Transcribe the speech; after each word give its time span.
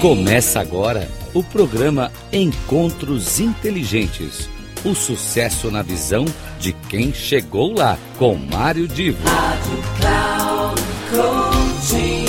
Começa 0.00 0.60
agora 0.60 1.08
o 1.32 1.42
programa 1.42 2.12
Encontros 2.32 3.40
Inteligentes. 3.40 4.48
O 4.84 4.94
sucesso 4.94 5.70
na 5.70 5.80
visão 5.82 6.26
de 6.58 6.72
quem 6.72 7.12
chegou 7.12 7.72
lá, 7.72 7.98
com 8.18 8.34
Mário 8.34 8.86
Divo. 8.86 9.26
Rádio 9.26 9.82
Cloud 9.98 10.82
Coaching. 11.10 12.24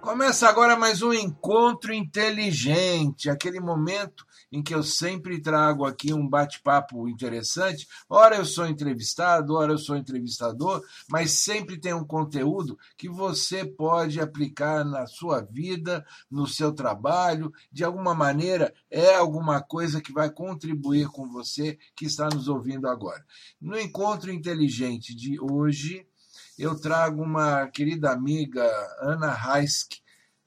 Começa 0.00 0.48
agora 0.48 0.76
mais 0.76 1.02
um 1.02 1.12
encontro 1.12 1.92
inteligente, 1.92 3.28
aquele 3.28 3.60
momento 3.60 4.24
em 4.52 4.62
que 4.62 4.74
eu 4.74 4.82
sempre 4.82 5.40
trago 5.40 5.86
aqui 5.86 6.12
um 6.12 6.28
bate-papo 6.28 7.08
interessante. 7.08 7.88
Ora 8.08 8.36
eu 8.36 8.44
sou 8.44 8.66
entrevistado, 8.66 9.54
ora 9.54 9.72
eu 9.72 9.78
sou 9.78 9.96
entrevistador, 9.96 10.84
mas 11.10 11.32
sempre 11.32 11.80
tem 11.80 11.94
um 11.94 12.04
conteúdo 12.04 12.78
que 12.96 13.08
você 13.08 13.64
pode 13.64 14.20
aplicar 14.20 14.84
na 14.84 15.06
sua 15.06 15.40
vida, 15.40 16.04
no 16.30 16.46
seu 16.46 16.72
trabalho, 16.72 17.50
de 17.72 17.82
alguma 17.82 18.14
maneira 18.14 18.72
é 18.90 19.14
alguma 19.14 19.62
coisa 19.62 20.02
que 20.02 20.12
vai 20.12 20.30
contribuir 20.30 21.08
com 21.08 21.26
você 21.30 21.78
que 21.96 22.04
está 22.04 22.28
nos 22.28 22.46
ouvindo 22.48 22.86
agora. 22.86 23.24
No 23.60 23.78
encontro 23.78 24.30
inteligente 24.30 25.14
de 25.14 25.40
hoje, 25.40 26.06
eu 26.58 26.78
trago 26.78 27.22
uma 27.22 27.66
querida 27.68 28.10
amiga, 28.10 28.64
Ana 29.00 29.34
Heisk, 29.34 30.01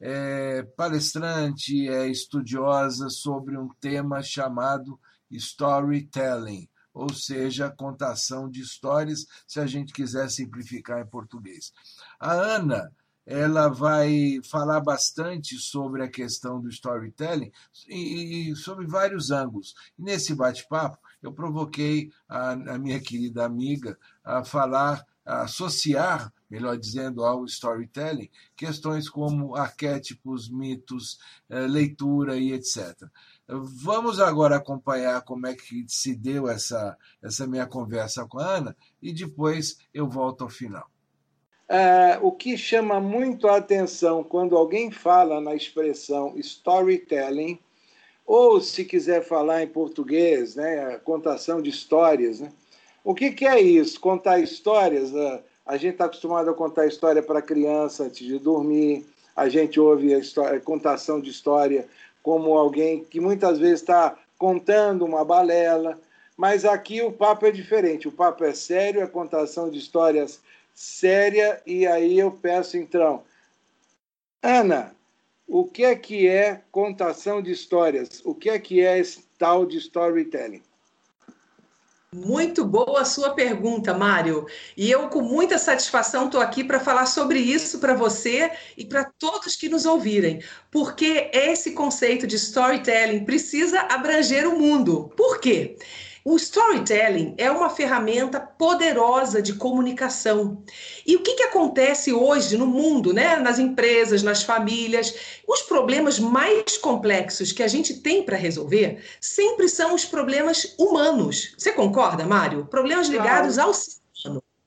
é 0.07 0.61
palestrante, 0.61 1.89
é 1.89 2.07
estudiosa 2.07 3.09
sobre 3.09 3.57
um 3.57 3.67
tema 3.81 4.21
chamado 4.21 4.99
storytelling, 5.31 6.69
ou 6.93 7.11
seja, 7.11 7.73
contação 7.75 8.47
de 8.47 8.61
histórias, 8.61 9.25
se 9.47 9.59
a 9.59 9.65
gente 9.65 9.91
quiser 9.91 10.29
simplificar 10.29 11.01
em 11.01 11.07
português. 11.07 11.73
A 12.19 12.33
Ana 12.33 12.93
ela 13.25 13.67
vai 13.67 14.39
falar 14.43 14.79
bastante 14.79 15.57
sobre 15.57 16.03
a 16.03 16.07
questão 16.07 16.61
do 16.61 16.69
storytelling 16.69 17.51
e, 17.87 18.51
e 18.51 18.55
sobre 18.55 18.85
vários 18.85 19.31
ângulos. 19.31 19.73
E 19.97 20.03
nesse 20.03 20.35
bate-papo, 20.35 20.99
eu 21.23 21.33
provoquei 21.33 22.11
a, 22.29 22.51
a 22.51 22.77
minha 22.77 22.99
querida 22.99 23.43
amiga 23.43 23.97
a 24.23 24.43
falar, 24.43 25.03
a 25.25 25.41
associar 25.41 26.31
melhor 26.55 26.77
dizendo, 26.77 27.25
ao 27.25 27.43
storytelling, 27.43 28.29
questões 28.55 29.09
como 29.09 29.55
arquétipos, 29.55 30.49
mitos, 30.49 31.19
eh, 31.49 31.67
leitura 31.67 32.37
e 32.37 32.53
etc. 32.53 32.95
Vamos 33.47 34.21
agora 34.21 34.55
acompanhar 34.55 35.21
como 35.23 35.47
é 35.47 35.53
que 35.53 35.85
se 35.89 36.15
deu 36.15 36.47
essa, 36.47 36.97
essa 37.21 37.45
minha 37.45 37.67
conversa 37.67 38.25
com 38.25 38.39
a 38.39 38.55
Ana 38.55 38.77
e 39.01 39.11
depois 39.11 39.79
eu 39.93 40.07
volto 40.07 40.45
ao 40.45 40.49
final. 40.49 40.89
É, 41.67 42.17
o 42.21 42.31
que 42.31 42.57
chama 42.57 43.01
muito 43.01 43.49
a 43.49 43.57
atenção 43.57 44.23
quando 44.23 44.55
alguém 44.55 44.91
fala 44.91 45.41
na 45.41 45.55
expressão 45.55 46.37
storytelling, 46.37 47.59
ou 48.25 48.61
se 48.61 48.85
quiser 48.85 49.23
falar 49.23 49.61
em 49.61 49.67
português, 49.67 50.55
né, 50.55 50.97
contação 50.99 51.61
de 51.61 51.69
histórias, 51.69 52.39
né? 52.39 52.51
o 53.03 53.13
que, 53.13 53.31
que 53.31 53.45
é 53.45 53.61
isso? 53.61 53.99
Contar 53.99 54.39
histórias? 54.39 55.11
Uh, 55.11 55.43
a 55.65 55.77
gente 55.77 55.93
está 55.93 56.05
acostumado 56.05 56.49
a 56.49 56.53
contar 56.53 56.85
história 56.85 57.23
para 57.23 57.41
criança 57.41 58.03
antes 58.03 58.25
de 58.25 58.37
dormir. 58.37 59.05
A 59.35 59.49
gente 59.49 59.79
ouve 59.79 60.13
a, 60.13 60.19
história, 60.19 60.57
a 60.57 60.61
contação 60.61 61.19
de 61.19 61.29
história 61.29 61.87
como 62.21 62.57
alguém 62.57 63.03
que 63.03 63.19
muitas 63.19 63.57
vezes 63.57 63.81
está 63.81 64.17
contando 64.37 65.03
uma 65.03 65.25
balela. 65.25 65.99
Mas 66.37 66.65
aqui 66.65 67.01
o 67.01 67.11
papo 67.11 67.45
é 67.45 67.51
diferente. 67.51 68.07
O 68.07 68.11
papo 68.11 68.43
é 68.43 68.53
sério, 68.53 69.01
é 69.01 69.07
contação 69.07 69.69
de 69.69 69.79
histórias 69.79 70.39
séria. 70.73 71.61
E 71.65 71.87
aí 71.87 72.19
eu 72.19 72.31
peço 72.31 72.77
então, 72.77 73.23
Ana, 74.43 74.95
o 75.47 75.65
que 75.65 75.83
é 75.83 75.95
que 75.95 76.27
é 76.27 76.61
contação 76.71 77.41
de 77.41 77.51
histórias? 77.51 78.21
O 78.23 78.35
que 78.35 78.49
é 78.49 78.59
que 78.59 78.81
é 78.81 78.99
esse 78.99 79.23
tal 79.39 79.65
de 79.65 79.77
storytelling? 79.77 80.61
Muito 82.15 82.63
boa 82.63 83.01
a 83.01 83.05
sua 83.05 83.31
pergunta, 83.31 83.93
Mário. 83.93 84.45
E 84.77 84.89
eu, 84.89 85.09
com 85.09 85.21
muita 85.21 85.57
satisfação, 85.57 86.25
estou 86.25 86.39
aqui 86.39 86.63
para 86.63 86.79
falar 86.79 87.07
sobre 87.07 87.39
isso 87.39 87.79
para 87.79 87.93
você 87.93 88.49
e 88.77 88.85
para 88.85 89.03
todos 89.03 89.57
que 89.57 89.67
nos 89.67 89.85
ouvirem, 89.85 90.41
porque 90.71 91.29
esse 91.33 91.71
conceito 91.71 92.25
de 92.25 92.37
storytelling 92.37 93.25
precisa 93.25 93.81
abranger 93.81 94.47
o 94.47 94.57
mundo. 94.57 95.11
Por 95.17 95.41
quê? 95.41 95.75
O 96.27 96.37
storytelling 96.37 97.35
é 97.37 97.51
uma 97.51 97.69
ferramenta 97.69 98.39
poderosa 98.39 99.43
de 99.43 99.53
comunicação. 99.53 100.63
E 101.05 101.15
o 101.15 101.21
que, 101.21 101.35
que 101.35 101.43
acontece 101.43 102.11
hoje 102.11 102.57
no 102.57 102.65
mundo, 102.65 103.13
né? 103.13 103.35
nas 103.35 103.59
empresas, 103.59 104.23
nas 104.23 104.41
famílias? 104.41 105.13
Os 105.47 105.61
problemas 105.61 106.17
mais 106.17 106.79
complexos 106.79 107.51
que 107.51 107.61
a 107.61 107.67
gente 107.67 108.01
tem 108.01 108.23
para 108.23 108.37
resolver 108.37 109.03
sempre 109.21 109.69
são 109.69 109.93
os 109.93 110.03
problemas 110.03 110.73
humanos. 110.79 111.53
Você 111.59 111.71
concorda, 111.71 112.25
Mário? 112.25 112.65
Problemas 112.65 113.07
ligados 113.07 113.59
ao 113.59 113.71
ser 113.71 113.91
humano. 113.91 114.04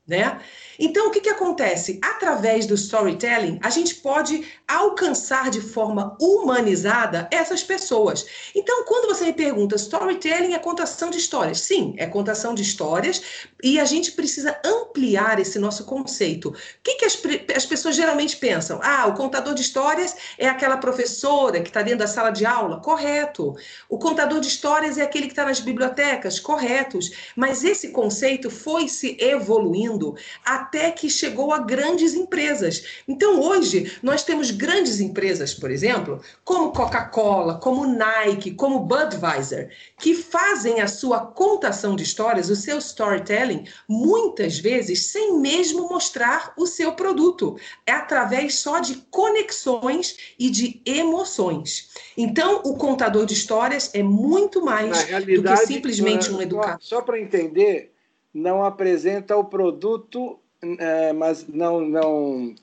Né? 0.09 0.41
Então, 0.79 1.09
o 1.09 1.11
que, 1.11 1.21
que 1.21 1.29
acontece? 1.29 2.01
Através 2.03 2.65
do 2.65 2.75
storytelling, 2.75 3.59
a 3.63 3.69
gente 3.69 3.97
pode 3.97 4.47
alcançar 4.67 5.51
de 5.51 5.61
forma 5.61 6.17
humanizada 6.19 7.29
essas 7.31 7.63
pessoas. 7.63 8.25
Então, 8.55 8.85
quando 8.85 9.09
você 9.09 9.27
me 9.27 9.33
pergunta, 9.35 9.77
storytelling 9.77 10.55
é 10.55 10.59
contação 10.59 11.11
de 11.11 11.19
histórias? 11.19 11.61
Sim, 11.61 11.95
é 11.99 12.07
contação 12.07 12.55
de 12.55 12.63
histórias 12.63 13.21
e 13.63 13.79
a 13.79 13.85
gente 13.85 14.13
precisa 14.13 14.59
ampliar 14.65 15.41
esse 15.41 15.59
nosso 15.59 15.85
conceito. 15.85 16.51
O 16.51 16.55
que, 16.83 16.95
que 16.95 17.05
as, 17.05 17.21
as 17.55 17.67
pessoas 17.67 17.95
geralmente 17.95 18.37
pensam? 18.37 18.81
Ah, 18.83 19.07
o 19.09 19.15
contador 19.15 19.55
de 19.55 19.63
histórias 19.63 20.17
é 20.39 20.49
aquela 20.49 20.77
professora 20.77 21.61
que 21.61 21.69
está 21.69 21.83
dentro 21.83 21.99
da 21.99 22.07
sala 22.07 22.31
de 22.31 22.47
aula? 22.47 22.81
Correto. 22.81 23.55
O 23.89 23.99
contador 23.99 24.41
de 24.41 24.49
histórias 24.49 24.97
é 24.97 25.03
aquele 25.03 25.27
que 25.27 25.33
está 25.33 25.45
nas 25.45 25.61
bibliotecas? 25.61 26.41
Corretos. 26.41 27.11
Mas 27.37 27.65
esse 27.65 27.91
conceito 27.91 28.49
foi 28.49 28.89
se 28.89 29.17
evoluindo 29.21 29.98
até 30.45 30.79
até 30.79 30.93
que 30.93 31.11
chegou 31.11 31.53
a 31.53 31.59
grandes 31.59 32.15
empresas. 32.15 33.03
Então, 33.07 33.41
hoje, 33.41 33.99
nós 34.03 34.23
temos 34.23 34.51
grandes 34.51 35.01
empresas, 35.01 35.53
por 35.53 35.71
exemplo, 35.71 36.21
como 36.45 36.73
Coca-Cola, 36.73 37.59
como 37.59 37.87
Nike, 37.87 38.53
como 38.53 38.81
Budweiser, 38.81 39.71
que 39.99 40.15
fazem 40.15 40.81
a 40.81 40.87
sua 40.87 41.21
contação 41.21 41.97
de 41.97 42.05
histórias, 42.05 42.49
o 42.49 42.57
seu 42.57 42.79
storytelling, 42.79 43.65
muitas 43.89 44.59
vezes 44.59 45.07
sem 45.07 45.39
mesmo 45.41 45.89
mostrar 45.89 46.53
o 46.57 46.67
seu 46.67 46.93
produto. 46.93 47.57
É 47.85 47.93
através 47.93 48.57
só 48.57 48.79
de 48.79 48.97
conexões 49.11 50.17
e 50.39 50.51
de 50.51 50.81
emoções. 50.85 51.91
Então, 52.17 52.63
o 52.65 52.77
contador 52.77 53.27
de 53.27 53.35
histórias 53.35 53.91
é 53.95 54.03
muito 54.03 54.65
mais 54.65 55.05
do 55.05 55.43
que 55.43 55.57
simplesmente 55.67 56.31
um 56.31 56.41
educador. 56.41 56.79
Só, 56.81 56.97
só 56.97 57.03
para 57.03 57.21
entender, 57.21 57.93
não 58.33 58.65
apresenta 58.65 59.37
o 59.37 59.45
produto 59.45 60.39
é, 60.63 61.13
mas 61.13 61.47
não, 61.47 61.81
não, 61.81 62.55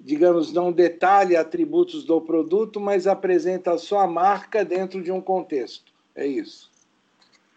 digamos, 0.00 0.52
não 0.52 0.72
detalha 0.72 1.40
atributos 1.40 2.04
do 2.04 2.20
produto, 2.20 2.80
mas 2.80 3.06
apresenta 3.06 3.78
só 3.78 4.00
a 4.00 4.06
marca 4.06 4.64
dentro 4.64 5.02
de 5.02 5.12
um 5.12 5.20
contexto. 5.20 5.92
É 6.14 6.26
isso. 6.26 6.70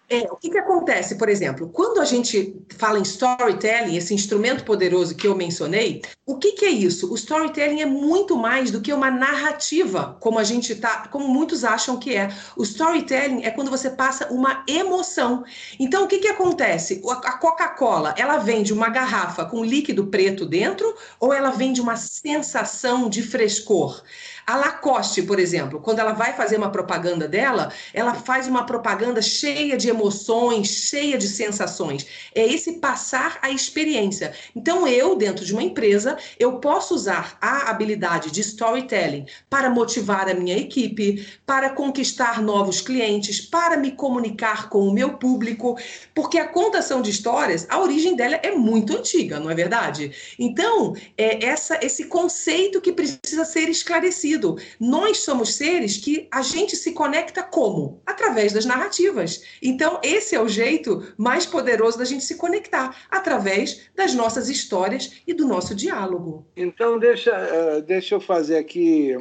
É, 0.09 0.22
o 0.31 0.38
que, 0.38 0.50
que 0.50 0.57
acontece, 0.57 1.18
por 1.18 1.28
exemplo, 1.28 1.68
quando 1.68 2.00
a 2.00 2.06
gente 2.06 2.56
fala 2.78 2.97
em 2.97 3.01
storytelling, 3.01 3.97
esse 3.97 4.13
instrumento 4.13 4.63
poderoso 4.63 5.13
que 5.13 5.28
eu 5.28 5.35
mencionei, 5.35 6.01
o 6.25 6.38
que, 6.38 6.53
que 6.53 6.63
é 6.63 6.69
isso? 6.69 7.12
O 7.12 7.16
storytelling 7.16 7.81
é 7.81 7.85
muito 7.85 8.38
mais 8.38 8.72
do 8.72 8.79
que 8.79 8.94
uma 8.94 9.12
narrativa, 9.12 10.18
como 10.22 10.40
a 10.40 10.45
gente 10.45 10.73
tá, 10.75 11.09
como 11.09 11.28
muitos 11.28 11.66
acham 11.66 11.97
que 11.97 12.16
é. 12.16 12.29
O 12.56 12.63
storytelling 12.63 13.44
é 13.44 13.51
quando 13.51 13.69
você 13.69 13.90
passa 13.90 14.31
uma 14.31 14.63
emoção. 14.66 15.44
Então, 15.77 16.06
o 16.06 16.07
que, 16.07 16.19
que 16.19 16.30
acontece? 16.30 17.01
A 17.25 17.33
Coca-Cola, 17.33 18.15
ela 18.18 18.38
vende 18.38 18.71
uma 18.71 18.88
garrafa 18.88 19.44
com 19.44 19.62
líquido 19.62 20.07
preto 20.07 20.45
dentro 20.45 20.95
ou 21.19 21.33
ela 21.33 21.50
vende 21.50 21.81
uma 21.81 21.98
sensação 21.98 23.10
de 23.10 23.21
frescor? 23.21 24.01
A 24.49 24.55
Lacoste, 24.55 25.23
por 25.23 25.39
exemplo, 25.39 25.81
quando 25.81 25.99
ela 25.99 26.13
vai 26.13 26.31
fazer 26.31 26.55
uma 26.55 26.71
propaganda 26.71 27.27
dela, 27.27 27.69
ela 27.94 28.13
faz 28.13 28.47
uma 28.47 28.65
propaganda 28.65 29.21
cheia 29.21 29.75
de 29.75 29.89
emoções, 29.89 30.69
cheia 30.69 31.17
de 31.17 31.27
sensações. 31.27 32.07
É 32.33 32.47
esse 32.47 32.79
passar 32.79 33.39
a 33.41 33.51
experiência. 33.51 34.31
Então, 34.55 34.88
eu, 34.88 35.17
dentro 35.17 35.44
de 35.44 35.51
uma 35.51 35.61
empresa, 35.61 36.17
eu 36.39 36.59
posso 36.59 36.95
usar 36.95 37.38
a 37.41 37.69
habilidade 37.69 38.31
de 38.31 38.39
storytelling 38.39 39.25
para 39.49 39.69
motivar 39.69 40.29
a 40.29 40.33
minha 40.33 40.57
equipe, 40.57 41.27
para 41.45 41.71
conquistar 41.71 42.41
novos 42.41 42.79
clientes, 42.79 43.41
para 43.41 43.75
me 43.75 43.91
comunicar 43.91 44.69
com 44.69 44.88
o 44.88 44.93
meu 44.93 45.17
público, 45.17 45.77
porque 46.15 46.38
a 46.38 46.47
contação 46.47 47.01
de 47.01 47.09
histórias, 47.09 47.67
a 47.67 47.81
origem 47.81 48.15
dela 48.15 48.39
é 48.41 48.51
muito 48.51 48.95
antiga, 48.95 49.41
não 49.41 49.51
é 49.51 49.55
verdade? 49.55 50.09
Então, 50.39 50.95
é 51.17 51.43
essa, 51.45 51.77
esse 51.85 52.05
conceito 52.05 52.79
que 52.79 52.93
precisa 52.93 53.43
ser 53.43 53.67
esclarecido 53.67 54.37
estabelecido. 54.38 54.57
Nós 54.80 55.19
somos 55.19 55.56
seres 55.56 55.98
que 55.98 56.28
a 56.31 56.42
gente 56.42 56.75
se 56.75 56.94
conecta 56.94 57.44
como? 57.44 58.01
Através 58.06 58.54
das 58.54 58.66
narrativas. 58.66 59.44
Então, 59.62 60.00
esse 60.04 60.36
é 60.36 60.42
o 60.42 60.48
jeito 60.48 61.13
mais 61.18 61.45
poderoso 61.45 61.98
da 61.98 62.06
gente 62.06 62.24
se 62.24 62.36
conectar, 62.36 62.95
através 63.10 63.89
das 63.95 64.13
nossas 64.13 64.50
histórias 64.50 65.22
e 65.25 65.34
do 65.34 65.48
nosso 65.48 65.75
diálogo. 65.75 66.45
Então, 66.56 67.00
deixa, 67.00 67.31
eh, 67.31 67.81
deixa 67.81 68.16
eu 68.16 68.22
fazer 68.22 68.57
aqui 68.57 69.18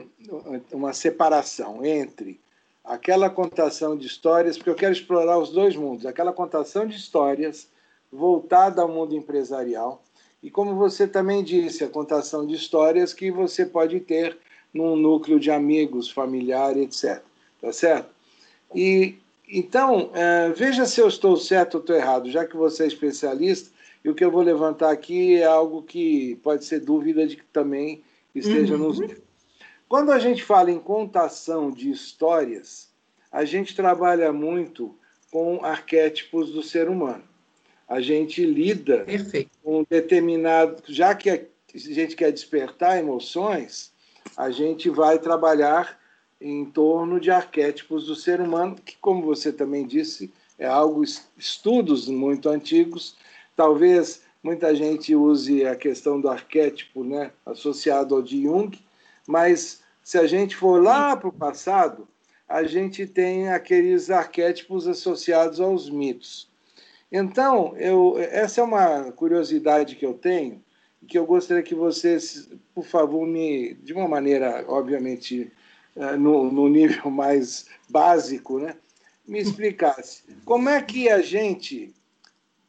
uma 0.72 0.92
separação 0.92 1.84
entre 1.84 2.40
aquela 2.84 3.28
contação 3.28 3.96
de 3.96 4.06
histórias, 4.06 4.56
porque 4.56 4.70
eu 4.70 4.74
quero 4.74 4.92
explorar 4.92 5.38
os 5.38 5.50
dois 5.50 5.74
mundos, 5.74 6.06
aquela 6.06 6.32
contação 6.32 6.86
de 6.86 6.96
histórias 6.96 7.68
voltada 8.12 8.80
ao 8.80 8.88
mundo 8.88 9.14
empresarial 9.14 10.02
e 10.46 10.50
como 10.50 10.76
você 10.76 11.08
também 11.08 11.42
disse, 11.42 11.82
a 11.82 11.88
contação 11.88 12.46
de 12.46 12.54
histórias 12.54 13.12
que 13.12 13.32
você 13.32 13.66
pode 13.66 13.98
ter 13.98 14.38
num 14.76 14.96
núcleo 14.96 15.40
de 15.40 15.50
amigos, 15.50 16.10
familiar, 16.10 16.76
etc. 16.76 17.22
Tá 17.60 17.72
certo? 17.72 18.08
E 18.74 19.16
então, 19.48 20.10
é, 20.12 20.50
veja 20.50 20.86
se 20.86 21.00
eu 21.00 21.06
estou 21.06 21.36
certo 21.36 21.76
ou 21.76 21.80
estou 21.80 21.94
errado, 21.94 22.30
já 22.30 22.44
que 22.44 22.56
você 22.56 22.84
é 22.84 22.86
especialista, 22.86 23.70
e 24.04 24.10
o 24.10 24.14
que 24.14 24.24
eu 24.24 24.30
vou 24.30 24.42
levantar 24.42 24.90
aqui 24.90 25.36
é 25.36 25.44
algo 25.44 25.82
que 25.82 26.36
pode 26.42 26.64
ser 26.64 26.80
dúvida 26.80 27.26
de 27.26 27.36
que 27.36 27.44
também 27.52 28.02
esteja 28.34 28.74
uhum. 28.74 28.88
nos. 28.88 29.00
Quando 29.88 30.10
a 30.10 30.18
gente 30.18 30.42
fala 30.42 30.70
em 30.70 30.80
contação 30.80 31.70
de 31.70 31.90
histórias, 31.90 32.88
a 33.30 33.44
gente 33.44 33.74
trabalha 33.74 34.32
muito 34.32 34.94
com 35.30 35.64
arquétipos 35.64 36.50
do 36.50 36.62
ser 36.62 36.88
humano 36.88 37.22
a 37.88 38.00
gente 38.00 38.44
lida 38.44 38.98
Perfeito. 39.04 39.50
com 39.62 39.84
determinado. 39.88 40.82
Já 40.88 41.14
que 41.14 41.30
a 41.30 41.40
gente 41.74 42.16
quer 42.16 42.32
despertar 42.32 42.98
emoções, 42.98 43.92
a 44.36 44.50
gente 44.50 44.88
vai 44.88 45.18
trabalhar 45.18 45.98
em 46.40 46.64
torno 46.64 47.18
de 47.18 47.30
arquétipos 47.30 48.06
do 48.06 48.14
ser 48.14 48.40
humano, 48.40 48.76
que, 48.76 48.96
como 48.98 49.22
você 49.22 49.52
também 49.52 49.86
disse, 49.86 50.32
é 50.58 50.66
algo, 50.66 51.02
estudos 51.36 52.08
muito 52.08 52.48
antigos. 52.48 53.16
Talvez 53.54 54.22
muita 54.42 54.74
gente 54.74 55.14
use 55.14 55.66
a 55.66 55.74
questão 55.74 56.20
do 56.20 56.28
arquétipo 56.28 57.02
né, 57.02 57.32
associado 57.44 58.14
ao 58.14 58.22
de 58.22 58.42
Jung, 58.42 58.78
mas 59.26 59.82
se 60.02 60.18
a 60.18 60.26
gente 60.26 60.54
for 60.54 60.82
lá 60.82 61.16
para 61.16 61.28
o 61.28 61.32
passado, 61.32 62.06
a 62.48 62.62
gente 62.62 63.06
tem 63.06 63.48
aqueles 63.48 64.08
arquétipos 64.08 64.86
associados 64.86 65.60
aos 65.60 65.90
mitos. 65.90 66.48
Então, 67.10 67.74
eu, 67.76 68.16
essa 68.18 68.60
é 68.60 68.64
uma 68.64 69.10
curiosidade 69.12 69.96
que 69.96 70.06
eu 70.06 70.14
tenho, 70.14 70.62
que 71.06 71.18
eu 71.18 71.24
gostaria 71.24 71.62
que 71.62 71.74
vocês, 71.74 72.48
por 72.74 72.84
favor, 72.84 73.26
me, 73.26 73.74
de 73.74 73.92
uma 73.92 74.08
maneira, 74.08 74.64
obviamente, 74.68 75.50
eh, 75.94 76.16
no, 76.16 76.50
no 76.50 76.68
nível 76.68 77.10
mais 77.10 77.66
básico, 77.88 78.58
né, 78.58 78.76
me 79.26 79.40
explicasse 79.40 80.24
como 80.44 80.68
é 80.68 80.80
que 80.82 81.08
a 81.08 81.20
gente 81.20 81.94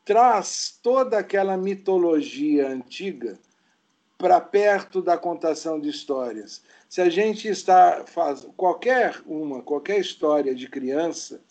traz 0.06 0.80
toda 0.82 1.18
aquela 1.18 1.58
mitologia 1.58 2.70
antiga 2.70 3.38
para 4.18 4.40
perto 4.40 5.02
da 5.02 5.18
contação 5.18 5.80
de 5.80 5.90
histórias. 5.90 6.64
Se 6.90 7.02
a 7.02 7.10
gente 7.10 7.48
está 7.48 8.04
faz 8.08 8.48
qualquer 8.56 9.22
uma, 9.26 9.62
qualquer 9.62 10.00
história 10.00 10.56
de 10.56 10.68
criança, 10.68 11.42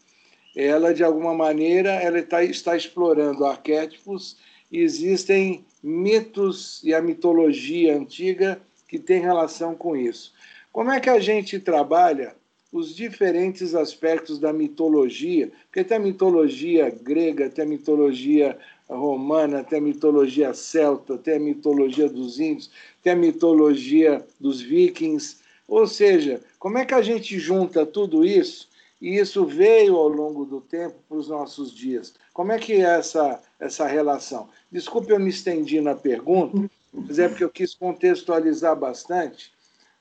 ela 0.57 0.93
de 0.95 1.05
alguma 1.05 1.35
maneira 1.35 1.91
ela 1.91 2.19
está, 2.19 2.43
está 2.43 2.77
explorando 2.77 3.45
arquétipos 3.45 4.37
existem 4.73 5.65
mitos 5.87 6.83
e 6.83 6.93
a 6.93 7.01
mitologia 7.01 7.97
antiga 7.97 8.61
que 8.89 8.99
tem 8.99 9.21
relação 9.21 9.73
com 9.73 9.97
isso. 9.97 10.35
Como 10.73 10.91
é 10.91 10.99
que 10.99 11.09
a 11.09 11.21
gente 11.21 11.61
trabalha 11.61 12.35
os 12.73 12.93
diferentes 12.93 13.73
aspectos 13.73 14.41
da 14.41 14.53
mitologia? 14.53 15.49
Porque 15.67 15.85
tem 15.85 15.97
a 15.97 16.01
mitologia 16.01 16.91
grega, 16.91 17.49
tem 17.49 17.65
a 17.65 17.69
mitologia 17.69 18.59
romana, 18.91 19.63
tem 19.63 19.79
a 19.79 19.83
mitologia 19.83 20.53
celta, 20.53 21.17
tem 21.17 21.37
a 21.37 21.41
mitologia 21.41 22.09
dos 22.09 22.41
índios, 22.41 22.69
tem 23.01 23.13
a 23.13 23.17
mitologia 23.17 24.27
dos 24.41 24.61
vikings. 24.61 25.37
Ou 25.69 25.87
seja, 25.87 26.41
como 26.59 26.79
é 26.79 26.85
que 26.85 26.95
a 26.95 27.03
gente 27.03 27.39
junta 27.39 27.87
tudo 27.87 28.25
isso 28.25 28.69
e 29.01 29.19
isso 29.19 29.45
veio 29.45 29.97
ao 29.97 30.09
longo 30.09 30.45
do 30.45 30.61
tempo 30.61 30.97
para 31.09 31.19
os 31.19 31.29
nossos 31.29 31.73
dias. 31.73 32.15
Como 32.33 32.53
é 32.53 32.59
que 32.59 32.75
é 32.75 32.81
essa, 32.81 33.41
essa 33.61 33.87
relação? 33.87 34.49
Desculpe, 34.71 35.11
eu 35.11 35.21
me 35.21 35.31
estendi 35.31 35.81
na 35.81 35.95
pergunta, 35.95 36.71
mas 36.93 37.19
é 37.19 37.29
porque 37.29 37.45
eu 37.45 37.51
quis 37.51 37.75
contextualizar 37.75 38.75
bastante 38.75 39.53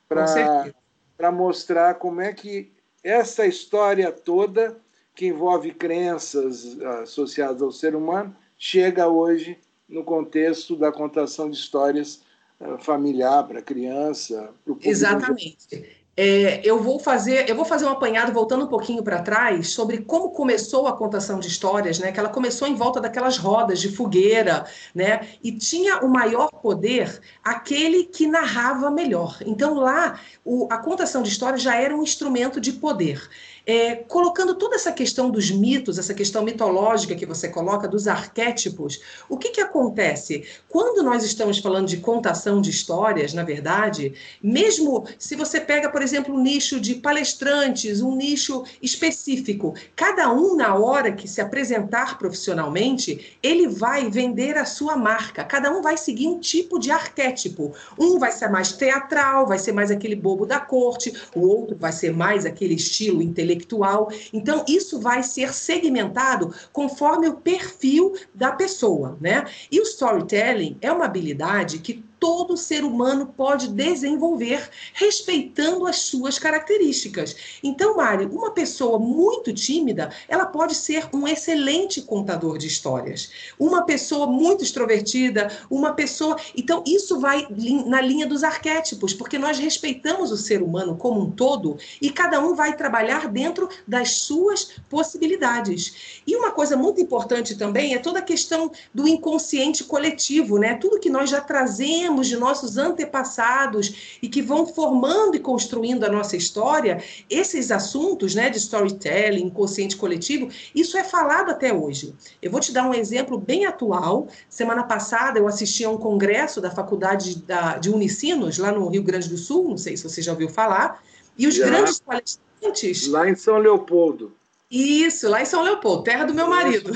para 0.07 1.31
mostrar 1.31 1.95
como 1.95 2.21
é 2.21 2.33
que 2.33 2.71
essa 3.03 3.45
história 3.45 4.11
toda, 4.11 4.77
que 5.13 5.27
envolve 5.27 5.71
crenças 5.71 6.79
associadas 7.01 7.61
ao 7.61 7.71
ser 7.71 7.95
humano, 7.95 8.35
chega 8.57 9.07
hoje 9.07 9.57
no 9.87 10.03
contexto 10.03 10.75
da 10.75 10.91
contação 10.91 11.49
de 11.49 11.57
histórias 11.57 12.21
eh, 12.59 12.77
familiar 12.79 13.47
para 13.47 13.61
criança. 13.61 14.53
Exatamente. 14.81 16.04
É, 16.17 16.61
eu 16.63 16.81
vou 16.81 16.97
fazer, 16.97 17.49
eu 17.49 17.55
vou 17.55 17.65
fazer 17.65 17.85
um 17.85 17.89
apanhado 17.89 18.31
voltando 18.31 18.63
um 18.63 18.69
pouquinho 18.69 19.03
para 19.03 19.21
trás 19.21 19.71
sobre 19.71 19.97
como 19.97 20.31
começou 20.31 20.87
a 20.87 20.95
contação 20.95 21.41
de 21.41 21.49
histórias, 21.49 21.99
né? 21.99 22.09
Que 22.09 22.19
ela 22.19 22.29
começou 22.29 22.67
em 22.69 22.75
volta 22.75 23.01
daquelas 23.01 23.37
rodas 23.37 23.81
de 23.81 23.91
fogueira, 23.91 24.65
né? 24.93 25.27
E 25.43 25.51
tinha 25.51 25.99
o 25.99 26.07
maior 26.07 26.49
poder 26.49 27.19
aquele 27.43 28.05
que 28.05 28.27
narrava 28.27 28.89
melhor. 28.89 29.37
Então 29.45 29.73
lá 29.73 30.17
o, 30.45 30.67
a 30.71 30.77
contação 30.77 31.21
de 31.21 31.29
histórias 31.29 31.61
já 31.61 31.75
era 31.75 31.93
um 31.93 32.01
instrumento 32.01 32.61
de 32.61 32.71
poder 32.71 33.21
é, 33.65 33.95
colocando 33.95 34.55
toda 34.55 34.75
essa 34.75 34.91
questão 34.91 35.29
dos 35.29 35.49
mitos, 35.49 35.97
essa 35.97 36.13
questão 36.13 36.43
mitológica 36.43 37.15
que 37.15 37.25
você 37.25 37.49
coloca, 37.49 37.87
dos 37.87 38.07
arquétipos, 38.07 39.01
o 39.27 39.37
que, 39.37 39.49
que 39.49 39.61
acontece? 39.61 40.43
Quando 40.69 41.01
nós 41.01 41.23
estamos 41.23 41.57
falando 41.57 41.87
de 41.87 41.97
contação 41.97 42.61
de 42.61 42.69
histórias, 42.69 43.33
na 43.33 43.43
verdade, 43.43 44.13
mesmo 44.41 45.05
se 45.17 45.35
você 45.35 45.59
pega, 45.59 45.89
por 45.89 46.01
exemplo, 46.01 46.35
um 46.35 46.41
nicho 46.41 46.79
de 46.79 46.95
palestrantes, 46.95 48.01
um 48.01 48.15
nicho 48.15 48.63
específico, 48.81 49.73
cada 49.95 50.31
um, 50.31 50.55
na 50.55 50.75
hora 50.75 51.11
que 51.11 51.27
se 51.27 51.41
apresentar 51.41 52.19
profissionalmente, 52.19 53.37
ele 53.41 53.67
vai 53.67 54.09
vender 54.09 54.57
a 54.57 54.65
sua 54.65 54.95
marca, 54.95 55.43
cada 55.43 55.71
um 55.71 55.81
vai 55.81 55.97
seguir 55.97 56.27
um 56.27 56.39
tipo 56.39 56.77
de 56.79 56.91
arquétipo. 56.91 57.73
Um 57.97 58.19
vai 58.19 58.31
ser 58.31 58.49
mais 58.49 58.73
teatral, 58.73 59.47
vai 59.47 59.57
ser 59.57 59.71
mais 59.71 59.89
aquele 59.89 60.15
bobo 60.15 60.45
da 60.45 60.59
corte, 60.59 61.13
o 61.35 61.41
outro 61.47 61.75
vai 61.75 61.91
ser 61.91 62.13
mais 62.13 62.45
aquele 62.45 62.75
estilo 62.75 63.21
intelectual 63.21 63.54
intelectual. 63.55 64.09
Então, 64.31 64.63
isso 64.67 64.99
vai 64.99 65.23
ser 65.23 65.53
segmentado 65.53 66.53
conforme 66.71 67.27
o 67.27 67.37
perfil 67.37 68.13
da 68.33 68.51
pessoa, 68.51 69.17
né? 69.19 69.45
E 69.71 69.79
o 69.79 69.83
storytelling 69.83 70.77
é 70.81 70.91
uma 70.91 71.05
habilidade 71.05 71.79
que 71.79 72.03
todo 72.25 72.57
ser 72.57 72.83
humano 72.83 73.31
pode 73.37 73.67
desenvolver, 73.67 74.67
respeitando 74.95 75.85
as 75.85 75.97
suas 75.97 76.39
características. 76.39 77.35
Então, 77.61 77.97
Mari, 77.97 78.25
uma 78.25 78.49
pessoa 78.49 78.97
muito 78.97 79.53
tímida, 79.53 80.11
ela 80.27 80.47
pode 80.47 80.73
ser 80.73 81.07
um 81.13 81.27
excelente 81.27 82.01
contador 82.01 82.57
de 82.57 82.65
histórias. 82.65 83.29
Uma 83.59 83.83
pessoa 83.83 84.25
muito 84.25 84.63
extrovertida, 84.63 85.55
uma 85.69 85.93
pessoa. 85.93 86.35
Então, 86.57 86.83
isso 86.87 87.19
vai 87.19 87.47
na 87.85 88.01
linha 88.01 88.25
dos 88.25 88.43
arquétipos, 88.43 89.13
porque 89.13 89.37
nós 89.37 89.59
respeitamos 89.59 90.31
o 90.31 90.37
ser 90.37 90.63
humano 90.63 90.97
como 90.97 91.21
um 91.21 91.29
todo 91.29 91.77
e 92.01 92.09
cada 92.09 92.39
um 92.39 92.55
vai 92.55 92.75
trabalhar 92.75 93.27
dentro 93.27 93.69
das 93.87 94.13
suas 94.13 94.71
possibilidades. 94.89 96.21
E 96.25 96.35
uma 96.35 96.49
coisa 96.49 96.75
muito 96.75 96.99
importante 96.99 97.55
também 97.55 97.93
é 97.93 97.99
toda 97.99 98.17
a 98.17 98.23
questão 98.23 98.71
do 98.91 99.07
inconsciente 99.07 99.83
coletivo, 99.83 100.57
né? 100.57 100.73
Tudo 100.73 100.99
que 100.99 101.07
nós 101.07 101.29
já 101.29 101.39
trazemos 101.39 102.14
temos 102.15 102.27
de 102.27 102.37
nossos 102.37 102.77
antepassados 102.77 104.17
e 104.21 104.29
que 104.29 104.41
vão 104.41 104.65
formando 104.65 105.35
e 105.35 105.39
construindo 105.39 106.05
a 106.05 106.09
nossa 106.09 106.37
história, 106.37 107.03
esses 107.29 107.71
assuntos 107.71 108.33
né, 108.33 108.49
de 108.49 108.57
storytelling, 108.57 109.49
consciente 109.49 109.97
coletivo, 109.97 110.49
isso 110.73 110.97
é 110.97 111.03
falado 111.03 111.51
até 111.51 111.73
hoje. 111.73 112.15
Eu 112.41 112.49
vou 112.49 112.61
te 112.61 112.71
dar 112.71 112.87
um 112.87 112.93
exemplo 112.93 113.37
bem 113.37 113.65
atual. 113.65 114.27
Semana 114.47 114.83
passada 114.83 115.37
eu 115.37 115.47
assisti 115.47 115.83
a 115.83 115.89
um 115.89 115.97
congresso 115.97 116.61
da 116.61 116.71
Faculdade 116.71 117.43
de 117.81 117.89
Unicinos, 117.89 118.57
lá 118.57 118.71
no 118.71 118.87
Rio 118.87 119.03
Grande 119.03 119.27
do 119.27 119.37
Sul, 119.37 119.69
não 119.69 119.77
sei 119.77 119.97
se 119.97 120.03
você 120.03 120.21
já 120.21 120.31
ouviu 120.31 120.47
falar, 120.47 121.03
e 121.37 121.47
os 121.47 121.55
já. 121.55 121.65
grandes 121.65 121.99
palestrantes. 121.99 123.07
Lá 123.09 123.29
em 123.29 123.35
São 123.35 123.57
Leopoldo. 123.57 124.33
Isso, 124.71 125.29
lá 125.29 125.41
em 125.41 125.45
São 125.45 125.61
Leopoldo, 125.61 126.03
terra 126.03 126.23
do 126.23 126.33
meu 126.33 126.47
marido. 126.47 126.91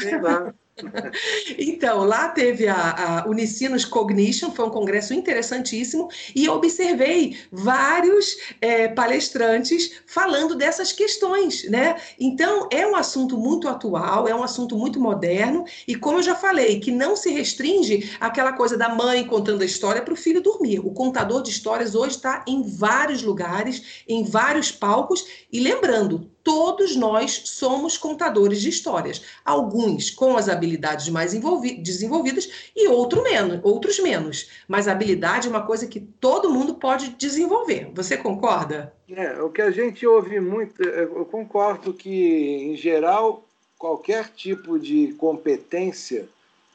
então, 1.58 2.04
lá 2.04 2.30
teve 2.30 2.68
a, 2.68 3.22
a 3.24 3.28
Unicinos 3.28 3.86
Cognition, 3.86 4.52
foi 4.52 4.66
um 4.66 4.70
congresso 4.70 5.14
interessantíssimo, 5.14 6.10
e 6.36 6.46
eu 6.46 6.54
observei 6.54 7.38
vários 7.52 8.38
é, 8.62 8.88
palestrantes 8.88 10.02
falando 10.06 10.56
dessas 10.56 10.92
questões, 10.92 11.70
né? 11.70 11.96
Então, 12.20 12.68
é 12.72 12.86
um 12.86 12.96
assunto 12.96 13.38
muito 13.38 13.68
atual, 13.68 14.28
é 14.28 14.36
um 14.36 14.44
assunto 14.44 14.78
muito 14.78 15.00
moderno, 15.00 15.66
e 15.88 15.96
como 15.96 16.20
eu 16.20 16.24
já 16.24 16.36
falei, 16.36 16.80
que 16.80 16.92
não 16.92 17.16
se 17.16 17.32
restringe 17.32 18.12
àquela 18.20 18.54
coisa 18.54 18.78
da 18.78 18.90
mãe 18.90 19.26
contando 19.26 19.62
a 19.62 19.66
história 19.66 20.02
para 20.02 20.14
o 20.14 20.18
filho 20.18 20.42
dormir. 20.42 20.80
O 20.80 20.92
contador 20.92 21.42
de 21.42 21.50
histórias 21.50 21.96
hoje 21.96 22.16
está 22.16 22.44
em 22.48 22.64
vários 22.64 23.22
lugares, 23.24 24.04
em 24.08 24.24
vários 24.24 24.72
palcos, 24.72 25.26
e 25.52 25.60
lembrando, 25.60 26.30
todos 26.44 26.96
nós 26.96 27.42
somos 27.46 27.98
contadores 27.98 28.62
de 28.62 28.70
histórias. 28.70 29.22
Alguns 29.44 30.10
com 30.10 30.38
as 30.38 30.50
habilidades 30.50 31.10
mais 31.10 31.32
desenvolvidas 31.80 32.50
e 32.76 32.88
outro 32.88 33.24
menos, 33.24 33.60
outros 33.64 34.00
menos. 34.00 34.50
Mas 34.68 34.88
a 34.88 34.92
habilidade 34.92 35.48
é 35.48 35.50
uma 35.50 35.66
coisa 35.66 35.88
que 35.88 36.00
todo 36.00 36.50
mundo 36.50 36.76
pode 36.76 37.10
desenvolver. 37.10 37.92
Você 37.94 38.18
concorda? 38.18 38.94
É, 39.10 39.42
o 39.42 39.50
que 39.50 39.62
a 39.62 39.72
gente 39.72 40.06
ouve 40.06 40.40
muito, 40.40 40.82
é, 40.88 41.04
eu 41.04 41.26
concordo 41.26 41.94
que, 41.94 42.10
em 42.10 42.76
geral, 42.76 43.44
qualquer 43.78 44.30
tipo 44.30 44.78
de 44.78 45.14
competência, 45.18 46.28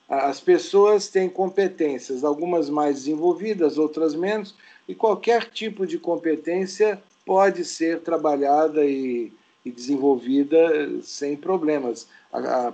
as 0.08 0.40
pessoas 0.40 1.08
têm 1.08 1.28
competências, 1.28 2.24
algumas 2.24 2.68
mais 2.68 2.96
desenvolvidas, 2.96 3.78
outras 3.78 4.14
menos, 4.14 4.54
e 4.88 4.94
qualquer 4.94 5.50
tipo 5.50 5.86
de 5.86 5.98
competência 5.98 7.02
pode 7.24 7.64
ser 7.64 8.00
trabalhada 8.00 8.84
e 8.84 9.32
e 9.64 9.70
desenvolvida 9.70 11.00
sem 11.02 11.36
problemas. 11.36 12.06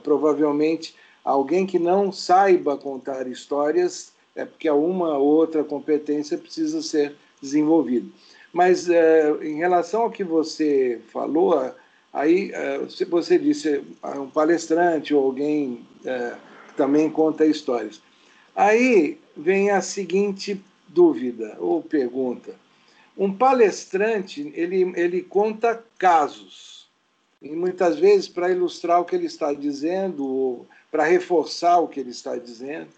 provavelmente, 0.02 0.94
alguém 1.24 1.66
que 1.66 1.78
não 1.78 2.10
saiba 2.10 2.76
contar 2.76 3.28
histórias 3.28 4.12
é 4.34 4.44
porque 4.44 4.68
uma 4.70 5.18
ou 5.18 5.26
outra 5.26 5.62
competência 5.62 6.36
precisa 6.36 6.82
ser 6.82 7.14
desenvolvida. 7.40 8.08
Mas 8.52 8.88
é, 8.88 9.30
em 9.42 9.56
relação 9.56 10.02
ao 10.02 10.10
que 10.10 10.24
você 10.24 11.00
falou, 11.12 11.72
aí 12.12 12.50
é, 12.52 12.78
você 13.08 13.38
disse 13.38 13.82
um 14.16 14.28
palestrante 14.28 15.14
ou 15.14 15.24
alguém 15.24 15.86
que 16.68 16.74
também 16.76 17.10
conta 17.10 17.44
histórias. 17.44 18.00
Aí 18.56 19.18
vem 19.36 19.70
a 19.70 19.80
seguinte 19.80 20.60
dúvida 20.88 21.56
ou 21.60 21.82
pergunta. 21.82 22.54
Um 23.16 23.32
palestrante 23.32 24.52
ele, 24.54 24.92
ele 24.96 25.22
conta 25.22 25.84
casos 25.98 26.79
e 27.42 27.50
muitas 27.50 27.98
vezes 27.98 28.28
para 28.28 28.50
ilustrar 28.50 29.00
o 29.00 29.04
que 29.04 29.14
ele 29.16 29.26
está 29.26 29.52
dizendo, 29.52 30.66
para 30.90 31.04
reforçar 31.04 31.78
o 31.78 31.88
que 31.88 32.00
ele 32.00 32.10
está 32.10 32.36
dizendo, 32.36 32.88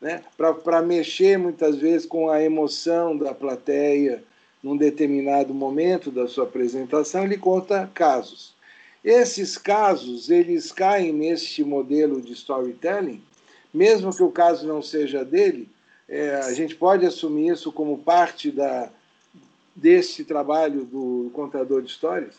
né? 0.00 0.22
para 0.64 0.80
mexer 0.80 1.38
muitas 1.38 1.76
vezes 1.76 2.06
com 2.06 2.30
a 2.30 2.42
emoção 2.42 3.16
da 3.16 3.34
plateia 3.34 4.22
num 4.62 4.76
determinado 4.76 5.52
momento 5.52 6.10
da 6.10 6.26
sua 6.26 6.44
apresentação, 6.44 7.24
ele 7.24 7.36
conta 7.36 7.90
casos. 7.94 8.54
Esses 9.02 9.56
casos, 9.56 10.28
eles 10.30 10.70
caem 10.72 11.12
neste 11.12 11.64
modelo 11.64 12.20
de 12.20 12.32
storytelling, 12.32 13.22
mesmo 13.72 14.14
que 14.14 14.22
o 14.22 14.30
caso 14.30 14.66
não 14.66 14.82
seja 14.82 15.24
dele, 15.24 15.68
é, 16.08 16.34
a 16.36 16.52
gente 16.52 16.74
pode 16.74 17.06
assumir 17.06 17.52
isso 17.52 17.70
como 17.70 17.98
parte 17.98 18.50
da, 18.50 18.90
desse 19.74 20.24
trabalho 20.24 20.84
do 20.84 21.30
contador 21.32 21.80
de 21.80 21.90
histórias? 21.90 22.34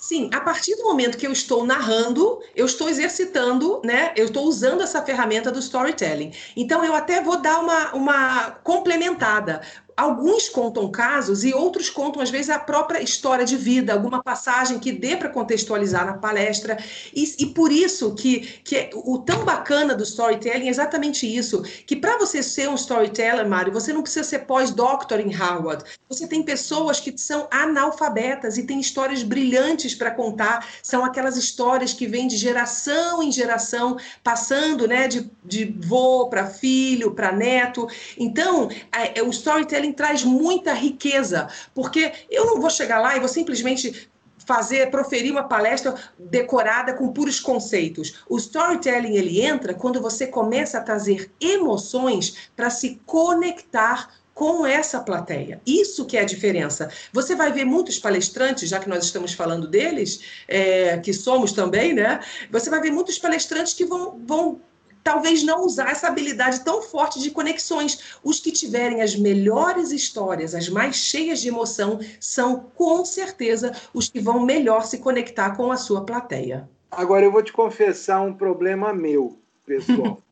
Sim, 0.00 0.30
a 0.32 0.40
partir 0.40 0.74
do 0.76 0.84
momento 0.84 1.18
que 1.18 1.26
eu 1.26 1.32
estou 1.32 1.62
narrando, 1.62 2.40
eu 2.56 2.64
estou 2.64 2.88
exercitando, 2.88 3.82
né? 3.84 4.14
Eu 4.16 4.26
estou 4.26 4.46
usando 4.46 4.80
essa 4.80 5.02
ferramenta 5.02 5.52
do 5.52 5.58
storytelling. 5.58 6.32
Então, 6.56 6.82
eu 6.82 6.94
até 6.94 7.22
vou 7.22 7.36
dar 7.36 7.60
uma, 7.60 7.94
uma 7.94 8.50
complementada. 8.64 9.60
Alguns 10.00 10.48
contam 10.48 10.90
casos 10.90 11.44
e 11.44 11.52
outros 11.52 11.90
contam, 11.90 12.22
às 12.22 12.30
vezes, 12.30 12.48
a 12.48 12.58
própria 12.58 13.02
história 13.02 13.44
de 13.44 13.54
vida, 13.54 13.92
alguma 13.92 14.22
passagem 14.22 14.78
que 14.78 14.90
dê 14.90 15.14
para 15.14 15.28
contextualizar 15.28 16.06
na 16.06 16.14
palestra. 16.14 16.78
E, 17.14 17.34
e, 17.38 17.44
por 17.44 17.70
isso 17.70 18.14
que, 18.14 18.40
que 18.64 18.76
é 18.76 18.90
o 18.94 19.18
tão 19.18 19.44
bacana 19.44 19.94
do 19.94 20.02
storytelling 20.02 20.68
é 20.68 20.70
exatamente 20.70 21.26
isso: 21.26 21.60
que 21.86 21.94
para 21.94 22.16
você 22.16 22.42
ser 22.42 22.70
um 22.70 22.76
storyteller, 22.76 23.46
Mário, 23.46 23.74
você 23.74 23.92
não 23.92 24.00
precisa 24.00 24.24
ser 24.24 24.38
pós-doctor 24.46 25.20
em 25.20 25.30
Harvard. 25.30 25.84
Você 26.08 26.26
tem 26.26 26.42
pessoas 26.42 26.98
que 26.98 27.12
são 27.18 27.46
analfabetas 27.50 28.56
e 28.56 28.62
têm 28.62 28.80
histórias 28.80 29.22
brilhantes 29.22 29.94
para 29.94 30.10
contar. 30.10 30.66
São 30.82 31.04
aquelas 31.04 31.36
histórias 31.36 31.92
que 31.92 32.06
vêm 32.06 32.26
de 32.26 32.38
geração 32.38 33.22
em 33.22 33.30
geração, 33.30 33.98
passando 34.24 34.88
né, 34.88 35.06
de, 35.06 35.30
de 35.44 35.76
vô 35.78 36.30
para 36.30 36.46
filho, 36.46 37.10
para 37.10 37.32
neto. 37.32 37.86
Então, 38.18 38.70
é, 38.90 39.18
é, 39.18 39.22
o 39.22 39.28
storytelling 39.28 39.89
storytelling 39.90 39.92
traz 39.92 40.24
muita 40.24 40.72
riqueza, 40.72 41.48
porque 41.74 42.12
eu 42.30 42.46
não 42.46 42.60
vou 42.60 42.70
chegar 42.70 43.00
lá 43.00 43.16
e 43.16 43.20
vou 43.20 43.28
simplesmente 43.28 44.08
fazer, 44.46 44.90
proferir 44.90 45.30
uma 45.30 45.44
palestra 45.44 45.94
decorada 46.18 46.94
com 46.94 47.12
puros 47.12 47.38
conceitos. 47.38 48.24
O 48.28 48.38
storytelling 48.38 49.16
ele 49.16 49.40
entra 49.40 49.74
quando 49.74 50.00
você 50.00 50.26
começa 50.26 50.78
a 50.78 50.82
trazer 50.82 51.30
emoções 51.40 52.50
para 52.56 52.70
se 52.70 53.00
conectar 53.06 54.10
com 54.32 54.64
essa 54.66 55.00
plateia. 55.00 55.60
Isso 55.66 56.06
que 56.06 56.16
é 56.16 56.22
a 56.22 56.24
diferença. 56.24 56.90
Você 57.12 57.34
vai 57.34 57.52
ver 57.52 57.66
muitos 57.66 57.98
palestrantes, 57.98 58.70
já 58.70 58.78
que 58.80 58.88
nós 58.88 59.04
estamos 59.04 59.34
falando 59.34 59.68
deles, 59.68 60.20
é, 60.48 60.96
que 60.98 61.12
somos 61.12 61.52
também, 61.52 61.92
né? 61.92 62.20
Você 62.50 62.70
vai 62.70 62.80
ver 62.80 62.90
muitos 62.90 63.18
palestrantes 63.18 63.74
que 63.74 63.84
vão, 63.84 64.18
vão 64.24 64.60
talvez 65.02 65.42
não 65.42 65.64
usar 65.64 65.90
essa 65.90 66.08
habilidade 66.08 66.64
tão 66.64 66.82
forte 66.82 67.20
de 67.20 67.30
conexões. 67.30 68.18
Os 68.22 68.40
que 68.40 68.52
tiverem 68.52 69.02
as 69.02 69.16
melhores 69.16 69.92
histórias, 69.92 70.54
as 70.54 70.68
mais 70.68 70.96
cheias 70.96 71.40
de 71.40 71.48
emoção, 71.48 72.00
são 72.18 72.70
com 72.74 73.04
certeza 73.04 73.72
os 73.94 74.08
que 74.08 74.20
vão 74.20 74.44
melhor 74.44 74.84
se 74.84 74.98
conectar 74.98 75.56
com 75.56 75.70
a 75.70 75.76
sua 75.76 76.04
plateia. 76.04 76.68
Agora 76.90 77.24
eu 77.24 77.32
vou 77.32 77.42
te 77.42 77.52
confessar 77.52 78.20
um 78.20 78.34
problema 78.34 78.92
meu, 78.92 79.38
pessoal. 79.64 80.20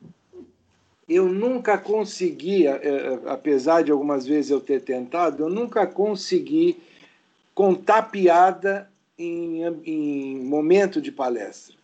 eu 1.09 1.27
nunca 1.27 1.79
consegui, 1.79 2.67
é, 2.67 2.71
é, 2.71 3.21
apesar 3.27 3.83
de 3.83 3.91
algumas 3.91 4.27
vezes 4.27 4.51
eu 4.51 4.61
ter 4.61 4.83
tentado, 4.83 5.45
eu 5.45 5.49
nunca 5.49 5.87
consegui 5.87 6.77
contar 7.55 8.03
piada 8.03 8.91
em, 9.19 9.63
em 9.85 10.39
momento 10.45 11.01
de 11.01 11.11
palestra. 11.11 11.78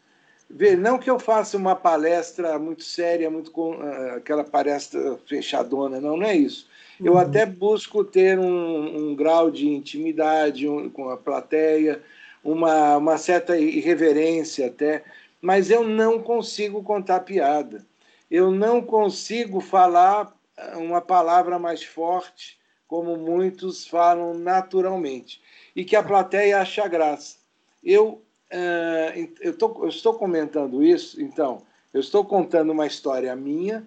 Vê, 0.57 0.77
não 0.77 0.99
que 0.99 1.11
eu 1.11 1.19
faça 1.19 1.57
uma 1.57 1.75
palestra 1.75 2.57
muito 2.61 2.85
séria, 2.85 3.29
muito 3.29 3.51
com, 3.51 3.73
uh, 3.73 4.15
aquela 4.19 4.45
palestra 4.45 5.19
fechadona, 5.27 6.01
não, 6.01 6.17
não 6.17 6.25
é 6.25 6.37
isso. 6.37 6.69
Eu 7.03 7.15
uhum. 7.15 7.19
até 7.19 7.45
busco 7.45 8.05
ter 8.05 8.39
um, 8.39 9.11
um 9.11 9.17
grau 9.17 9.51
de 9.51 9.67
intimidade 9.67 10.69
um, 10.69 10.89
com 10.89 11.11
a 11.11 11.17
plateia, 11.17 12.01
uma, 12.45 12.99
uma 12.99 13.19
certa 13.19 13.59
irreverência 13.59 14.69
até, 14.69 15.03
mas 15.43 15.71
eu 15.71 15.83
não 15.83 16.23
consigo 16.23 16.85
contar 16.85 17.21
piada. 17.21 17.85
Eu 18.31 18.53
não 18.53 18.81
consigo 18.81 19.61
falar 19.61 20.33
ah, 20.57 20.79
uma 20.79 21.01
palavra 21.01 21.59
mais 21.59 21.83
forte, 21.83 22.57
como 22.87 23.17
muitos 23.17 23.89
falam 23.89 24.35
naturalmente, 24.35 25.43
e 25.75 25.85
que 25.85 25.97
a 25.97 26.03
plateia 26.03 26.61
acha 26.61 26.87
graça. 26.87 27.39
Eu 27.83 28.23
é, 28.57 29.29
eu, 29.41 29.59
tô, 29.59 29.83
eu 29.83 29.89
estou 29.89 30.15
comentando 30.15 30.81
isso, 30.81 31.21
então, 31.21 31.63
eu 31.93 31.99
estou 31.99 32.25
contando 32.25 32.71
uma 32.71 32.87
história 32.87 33.35
minha, 33.35 33.85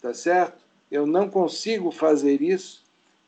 tá 0.00 0.14
certo? 0.14 0.64
Eu 0.90 1.06
não 1.06 1.28
consigo 1.28 1.90
fazer 1.90 2.40
isso. 2.40 2.82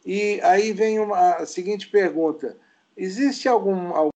E 0.07 0.41
aí 0.43 0.73
vem 0.73 0.99
uma, 0.99 1.35
a 1.35 1.45
seguinte 1.45 1.87
pergunta: 1.89 2.57
existe 2.97 3.47
algum, 3.47 3.95
algum 3.95 4.09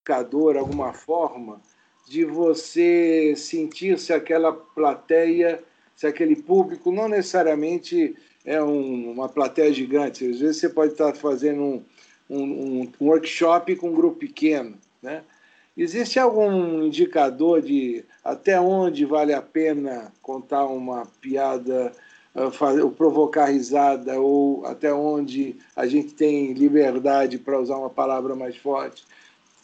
indicador, 0.00 0.56
alguma 0.56 0.94
forma 0.94 1.60
de 2.08 2.24
você 2.24 3.34
sentir 3.36 3.98
se 3.98 4.14
aquela 4.14 4.54
plateia, 4.54 5.62
se 5.94 6.06
aquele 6.06 6.34
público 6.34 6.90
não 6.90 7.08
necessariamente 7.08 8.16
é 8.42 8.62
um, 8.62 9.10
uma 9.10 9.28
plateia 9.28 9.70
gigante, 9.70 10.26
às 10.26 10.40
vezes 10.40 10.56
você 10.56 10.68
pode 10.70 10.92
estar 10.92 11.14
fazendo 11.14 11.62
um, 11.62 11.84
um, 12.30 12.80
um 12.98 13.06
workshop 13.06 13.76
com 13.76 13.90
um 13.90 13.94
grupo 13.94 14.16
pequeno, 14.16 14.78
né? 15.02 15.22
Existe 15.76 16.18
algum 16.18 16.82
indicador 16.82 17.62
de 17.62 18.04
até 18.24 18.60
onde 18.60 19.04
vale 19.04 19.32
a 19.32 19.40
pena 19.40 20.12
contar 20.20 20.66
uma 20.66 21.06
piada, 21.20 21.92
ah, 22.34 22.50
fazer, 22.50 22.86
provocar 22.90 23.46
risada, 23.46 24.20
ou 24.20 24.64
até 24.66 24.92
onde 24.92 25.56
a 25.74 25.86
gente 25.86 26.14
tem 26.14 26.52
liberdade 26.52 27.38
para 27.38 27.58
usar 27.58 27.76
uma 27.76 27.90
palavra 27.90 28.34
mais 28.34 28.56
forte? 28.56 29.04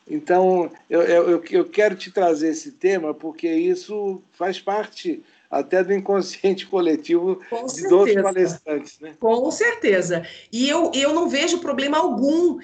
Então, 0.09 0.71
eu, 0.89 1.03
eu, 1.03 1.45
eu 1.51 1.65
quero 1.65 1.97
te 1.97 2.13
trazer 2.13 2.51
esse 2.51 2.73
tema 2.73 3.13
porque 3.13 3.49
isso 3.49 4.23
faz 4.33 4.61
parte 4.61 5.23
até 5.51 5.83
do 5.83 5.93
inconsciente 5.93 6.67
coletivo 6.69 7.41
Com 7.51 7.67
de 7.67 7.89
todos 7.89 8.15
os 8.15 8.23
palestrantes. 8.23 9.01
Né? 9.01 9.15
Com 9.19 9.51
certeza. 9.51 10.25
E 10.53 10.69
eu, 10.69 10.93
eu 10.95 11.13
não 11.13 11.29
vejo 11.29 11.59
problema 11.59 11.99
algum 11.99 12.59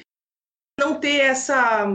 não 0.79 0.99
ter 0.99 1.19
essa. 1.21 1.87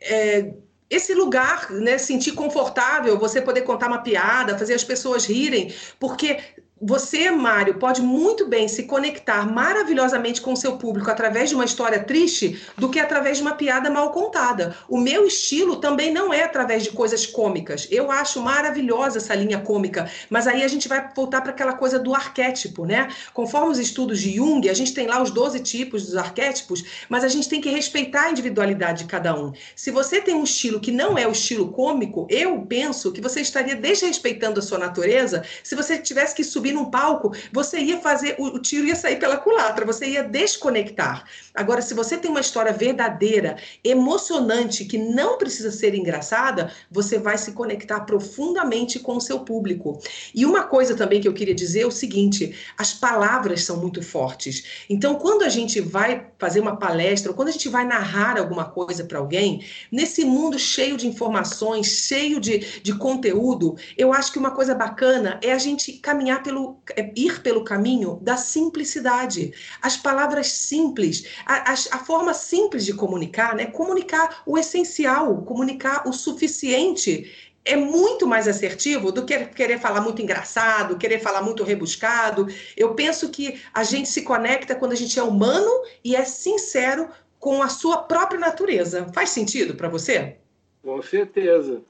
É, 0.00 0.52
esse 0.90 1.14
lugar, 1.14 1.70
né, 1.70 1.98
sentir 1.98 2.32
confortável, 2.32 3.18
você 3.18 3.40
poder 3.42 3.62
contar 3.62 3.88
uma 3.88 4.02
piada, 4.02 4.58
fazer 4.58 4.74
as 4.74 4.84
pessoas 4.84 5.26
rirem, 5.26 5.74
porque 5.98 6.38
você, 6.80 7.30
Mário, 7.30 7.74
pode 7.74 8.00
muito 8.00 8.46
bem 8.46 8.68
se 8.68 8.84
conectar 8.84 9.50
maravilhosamente 9.50 10.40
com 10.40 10.52
o 10.52 10.56
seu 10.56 10.76
público 10.76 11.10
através 11.10 11.48
de 11.48 11.54
uma 11.54 11.64
história 11.64 12.02
triste 12.02 12.60
do 12.76 12.88
que 12.88 13.00
através 13.00 13.38
de 13.38 13.42
uma 13.42 13.54
piada 13.54 13.90
mal 13.90 14.12
contada. 14.12 14.76
O 14.88 14.98
meu 14.98 15.26
estilo 15.26 15.76
também 15.76 16.12
não 16.12 16.32
é 16.32 16.42
através 16.42 16.84
de 16.84 16.90
coisas 16.90 17.26
cômicas. 17.26 17.88
Eu 17.90 18.10
acho 18.10 18.40
maravilhosa 18.40 19.18
essa 19.18 19.34
linha 19.34 19.58
cômica, 19.58 20.10
mas 20.30 20.46
aí 20.46 20.62
a 20.62 20.68
gente 20.68 20.88
vai 20.88 21.08
voltar 21.14 21.40
para 21.40 21.50
aquela 21.50 21.72
coisa 21.72 21.98
do 21.98 22.14
arquétipo, 22.14 22.84
né? 22.84 23.08
Conforme 23.34 23.72
os 23.72 23.78
estudos 23.78 24.20
de 24.20 24.36
Jung, 24.36 24.68
a 24.68 24.74
gente 24.74 24.94
tem 24.94 25.06
lá 25.06 25.20
os 25.20 25.30
12 25.30 25.60
tipos 25.60 26.06
dos 26.06 26.16
arquétipos, 26.16 26.84
mas 27.08 27.24
a 27.24 27.28
gente 27.28 27.48
tem 27.48 27.60
que 27.60 27.70
respeitar 27.70 28.26
a 28.26 28.30
individualidade 28.30 29.04
de 29.04 29.10
cada 29.10 29.34
um. 29.34 29.52
Se 29.74 29.90
você 29.90 30.20
tem 30.20 30.34
um 30.34 30.44
estilo 30.44 30.80
que 30.80 30.92
não 30.92 31.18
é 31.18 31.26
o 31.26 31.32
estilo 31.32 31.72
cômico, 31.72 32.26
eu 32.30 32.60
penso 32.62 33.10
que 33.10 33.20
você 33.20 33.40
estaria 33.40 33.74
desrespeitando 33.74 34.60
a 34.60 34.62
sua 34.62 34.78
natureza 34.78 35.42
se 35.62 35.74
você 35.74 35.98
tivesse 35.98 36.34
que 36.34 36.44
subir 36.44 36.67
subir 36.68 36.72
num 36.72 36.90
palco, 36.90 37.32
você 37.52 37.78
ia 37.78 37.98
fazer, 37.98 38.36
o, 38.38 38.46
o 38.46 38.58
tiro 38.58 38.86
ia 38.86 38.96
sair 38.96 39.18
pela 39.18 39.36
culatra, 39.36 39.84
você 39.84 40.06
ia 40.06 40.22
desconectar. 40.22 41.24
Agora, 41.54 41.82
se 41.82 41.94
você 41.94 42.16
tem 42.16 42.30
uma 42.30 42.40
história 42.40 42.72
verdadeira, 42.72 43.56
emocionante, 43.82 44.84
que 44.84 44.98
não 44.98 45.38
precisa 45.38 45.70
ser 45.70 45.94
engraçada, 45.94 46.70
você 46.90 47.18
vai 47.18 47.38
se 47.38 47.52
conectar 47.52 48.00
profundamente 48.00 48.98
com 48.98 49.16
o 49.16 49.20
seu 49.20 49.40
público. 49.40 50.00
E 50.34 50.44
uma 50.44 50.64
coisa 50.64 50.94
também 50.94 51.20
que 51.20 51.28
eu 51.28 51.34
queria 51.34 51.54
dizer 51.54 51.80
é 51.80 51.86
o 51.86 51.90
seguinte: 51.90 52.54
as 52.76 52.92
palavras 52.92 53.64
são 53.64 53.76
muito 53.78 54.02
fortes. 54.02 54.86
Então, 54.88 55.16
quando 55.16 55.42
a 55.42 55.48
gente 55.48 55.80
vai 55.80 56.26
fazer 56.38 56.60
uma 56.60 56.76
palestra, 56.76 57.30
ou 57.30 57.36
quando 57.36 57.48
a 57.48 57.52
gente 57.52 57.68
vai 57.68 57.84
narrar 57.84 58.38
alguma 58.38 58.64
coisa 58.64 59.04
para 59.04 59.18
alguém, 59.18 59.64
nesse 59.90 60.24
mundo 60.24 60.58
cheio 60.58 60.96
de 60.96 61.06
informações, 61.06 61.86
cheio 61.86 62.40
de, 62.40 62.58
de 62.82 62.94
conteúdo, 62.94 63.76
eu 63.96 64.12
acho 64.12 64.32
que 64.32 64.38
uma 64.38 64.50
coisa 64.50 64.74
bacana 64.74 65.40
é 65.42 65.52
a 65.52 65.58
gente 65.58 65.92
caminhar 65.92 66.42
pelo 66.42 66.57
pelo, 66.58 66.76
é, 66.96 67.12
ir 67.16 67.40
pelo 67.42 67.64
caminho 67.64 68.18
da 68.22 68.36
simplicidade. 68.36 69.52
As 69.80 69.96
palavras 69.96 70.48
simples, 70.48 71.26
a, 71.46 71.70
a, 71.70 71.72
a 71.72 72.04
forma 72.04 72.34
simples 72.34 72.84
de 72.84 72.94
comunicar, 72.94 73.54
né? 73.54 73.66
Comunicar 73.66 74.42
o 74.44 74.58
essencial, 74.58 75.42
comunicar 75.42 76.06
o 76.06 76.12
suficiente 76.12 77.32
é 77.64 77.76
muito 77.76 78.26
mais 78.26 78.48
assertivo 78.48 79.12
do 79.12 79.26
que 79.26 79.44
querer 79.46 79.78
falar 79.78 80.00
muito 80.00 80.22
engraçado, 80.22 80.96
querer 80.96 81.20
falar 81.20 81.42
muito 81.42 81.62
rebuscado. 81.62 82.46
Eu 82.76 82.94
penso 82.94 83.28
que 83.28 83.60
a 83.74 83.84
gente 83.84 84.08
se 84.08 84.22
conecta 84.22 84.74
quando 84.74 84.92
a 84.92 84.96
gente 84.96 85.18
é 85.18 85.22
humano 85.22 85.70
e 86.02 86.16
é 86.16 86.24
sincero 86.24 87.10
com 87.38 87.62
a 87.62 87.68
sua 87.68 87.98
própria 87.98 88.40
natureza. 88.40 89.06
Faz 89.12 89.30
sentido 89.30 89.74
para 89.74 89.88
você? 89.88 90.36
Com 90.82 91.02
certeza. 91.02 91.82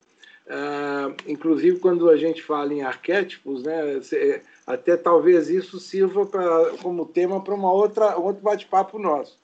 Uh, 0.48 1.14
inclusive, 1.26 1.78
quando 1.78 2.08
a 2.08 2.16
gente 2.16 2.42
fala 2.42 2.72
em 2.72 2.82
arquétipos, 2.82 3.62
né, 3.62 4.00
até 4.68 4.96
talvez 4.96 5.48
isso 5.48 5.80
sirva 5.80 6.26
pra, 6.26 6.76
como 6.82 7.06
tema 7.06 7.42
para 7.42 7.54
uma 7.54 7.72
outra 7.72 8.16
outro 8.16 8.42
bate-papo 8.42 8.98
nosso, 8.98 9.38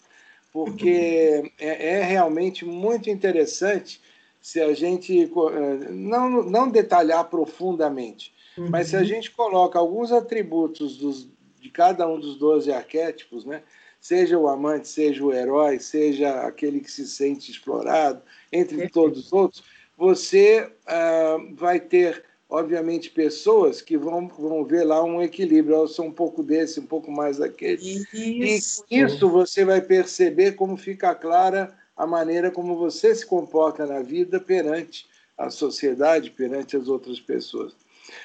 porque 0.53 1.51
é, 1.59 1.97
é, 1.97 2.03
realmente 2.03 2.65
muito 2.65 3.09
interessante 3.09 4.01
se 4.41 4.61
a 4.61 4.75
gente 4.75 5.23
é, 5.23 5.91
não, 5.91 6.43
não 6.43 6.69
detalhar 6.69 7.25
profundamente, 7.25 8.35
uhum. 8.59 8.69
mas 8.69 8.89
se 8.89 8.97
a 8.97 9.03
gente 9.03 9.31
coloca 9.31 9.79
alguns 9.79 10.13
atributos 10.13 10.99
dos, 10.99 11.27
de 11.59 11.71
cada 11.71 12.07
um 12.07 12.21
dos 12.21 12.37
12 12.37 12.71
arquétipos, 12.71 13.47
né? 13.47 13.63
seja 13.99 14.39
o 14.39 14.47
amante, 14.47 14.87
seja 14.87 15.25
o 15.25 15.33
herói, 15.33 15.79
seja 15.79 16.43
aquele 16.43 16.81
que 16.81 16.91
se 16.91 17.07
sente 17.09 17.51
explorado, 17.51 18.21
entre 18.53 18.87
todos 18.91 19.25
os 19.25 19.33
outros, 19.33 19.65
você 19.97 20.71
uh, 20.87 21.55
vai 21.55 21.81
ter 21.81 22.23
obviamente, 22.49 23.11
pessoas 23.11 23.81
que 23.81 23.97
vão, 23.97 24.29
vão 24.29 24.65
ver 24.65 24.85
lá 24.85 25.03
um 25.03 25.23
equilíbrio. 25.23 25.77
Eu 25.77 25.89
sou 25.89 26.07
um 26.07 26.13
pouco 26.13 26.43
desse, 26.43 26.81
um 26.81 26.87
pouco 26.87 27.11
mais 27.11 27.39
daquele. 27.39 27.83
Isso. 28.13 28.85
E 28.91 29.01
isso 29.01 29.29
você 29.29 29.65
vai 29.65 29.81
perceber 29.81 30.53
como 30.53 30.77
fica 30.77 31.15
clara 31.15 31.77
a 31.97 32.07
maneira 32.07 32.51
como 32.51 32.77
você 32.77 33.15
se 33.15 33.25
comporta 33.25 33.87
na 33.87 34.01
vida 34.01 34.41
perante 34.41 35.07
a 35.37 35.51
sociedade, 35.51 36.31
perante 36.31 36.77
as 36.77 36.89
outras 36.89 37.21
pessoas. 37.21 37.75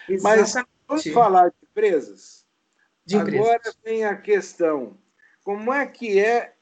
Exatamente. 0.08 0.24
Mas 0.24 0.66
vamos 0.88 1.08
falar 1.08 1.50
de 1.50 1.56
empresas? 1.70 2.46
De 3.06 3.16
empresas. 3.16 3.42
Agora 3.42 3.74
vem 3.84 4.06
a 4.06 4.16
questão: 4.16 4.98
como 5.44 5.74
é 5.74 5.86
que 5.86 6.20
é 6.20 6.54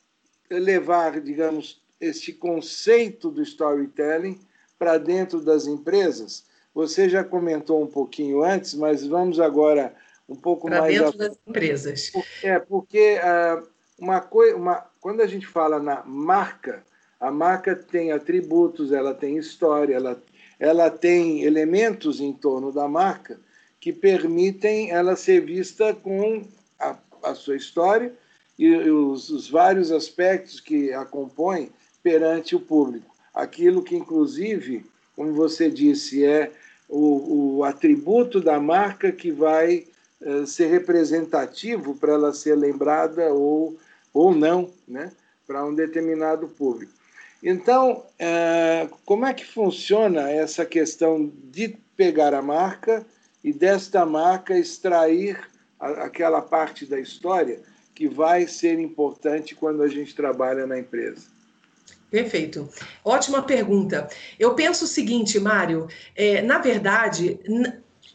levar, 0.50 1.20
digamos, 1.20 1.82
este 2.00 2.32
conceito 2.32 3.30
do 3.30 3.42
storytelling 3.42 4.40
para 4.78 4.98
dentro 4.98 5.42
das 5.42 5.66
empresas? 5.66 6.46
Você 6.78 7.10
já 7.10 7.24
comentou 7.24 7.82
um 7.82 7.88
pouquinho 7.88 8.44
antes, 8.44 8.76
mas 8.76 9.04
vamos 9.04 9.40
agora 9.40 9.96
um 10.30 10.36
pouco 10.36 10.68
pra 10.68 10.82
mais. 10.82 10.96
Para 10.96 11.06
dentro 11.06 11.26
a... 11.26 11.28
das 11.28 11.38
empresas. 11.48 12.12
É, 12.44 12.60
porque 12.60 13.18
uh, 13.18 13.68
uma 13.98 14.22
coisa, 14.22 14.56
uma... 14.56 14.86
quando 15.02 15.22
a 15.22 15.26
gente 15.26 15.48
fala 15.48 15.80
na 15.80 16.04
marca, 16.06 16.84
a 17.20 17.32
marca 17.32 17.76
tem 17.76 18.12
atributos, 18.12 18.92
ela 18.92 19.16
tem 19.16 19.38
história, 19.38 19.96
ela, 19.96 20.22
ela 20.60 20.92
tem 20.92 21.42
elementos 21.42 22.22
em 22.22 22.32
torno 22.32 22.72
da 22.72 22.88
marca 22.88 23.40
que 23.80 23.92
permitem 23.92 24.92
ela 24.92 25.16
ser 25.16 25.44
vista 25.44 25.96
com 25.96 26.44
a, 26.80 26.96
a 27.24 27.34
sua 27.34 27.56
história 27.56 28.14
e 28.56 28.72
os, 28.72 29.32
os 29.32 29.50
vários 29.50 29.92
aspectos 29.92 30.60
que 30.60 30.94
a 30.94 31.04
compõem 31.06 31.72
perante 32.04 32.56
o 32.56 32.60
público. 32.60 33.16
Aquilo 33.34 33.82
que, 33.82 33.96
inclusive, 33.96 34.86
como 35.16 35.34
você 35.34 35.72
disse, 35.72 36.24
é 36.24 36.52
o, 36.88 37.58
o 37.58 37.64
atributo 37.64 38.40
da 38.40 38.60
marca 38.60 39.12
que 39.12 39.32
vai 39.32 39.86
uh, 40.22 40.46
ser 40.46 40.68
representativo 40.68 41.96
para 41.96 42.14
ela 42.14 42.34
ser 42.34 42.56
lembrada 42.56 43.34
ou, 43.34 43.78
ou 44.14 44.34
não, 44.34 44.72
né, 44.88 45.12
para 45.46 45.66
um 45.66 45.74
determinado 45.74 46.48
público. 46.48 46.94
Então, 47.44 48.04
uh, 48.20 48.98
como 49.06 49.26
é 49.26 49.34
que 49.34 49.46
funciona 49.46 50.30
essa 50.30 50.66
questão 50.66 51.32
de 51.52 51.78
pegar 51.96 52.34
a 52.34 52.42
marca 52.42 53.06
e 53.44 53.54
desta 53.54 54.06
marca 54.06 54.58
extrair 54.58 55.40
aquela 55.80 56.42
parte 56.42 56.86
da 56.86 57.00
história 57.00 57.62
que 57.94 58.08
vai 58.08 58.48
ser 58.48 58.80
importante 58.80 59.56
quando 59.56 59.84
a 59.84 59.88
gente 59.88 60.16
trabalha 60.16 60.66
na 60.66 60.80
empresa? 60.80 61.37
Perfeito. 62.10 62.70
Ótima 63.04 63.42
pergunta. 63.42 64.08
Eu 64.40 64.56
penso 64.56 64.86
o 64.86 64.88
seguinte, 64.88 65.40
Mário, 65.40 65.88
é, 66.16 66.42
na 66.42 66.58
verdade, 66.58 67.38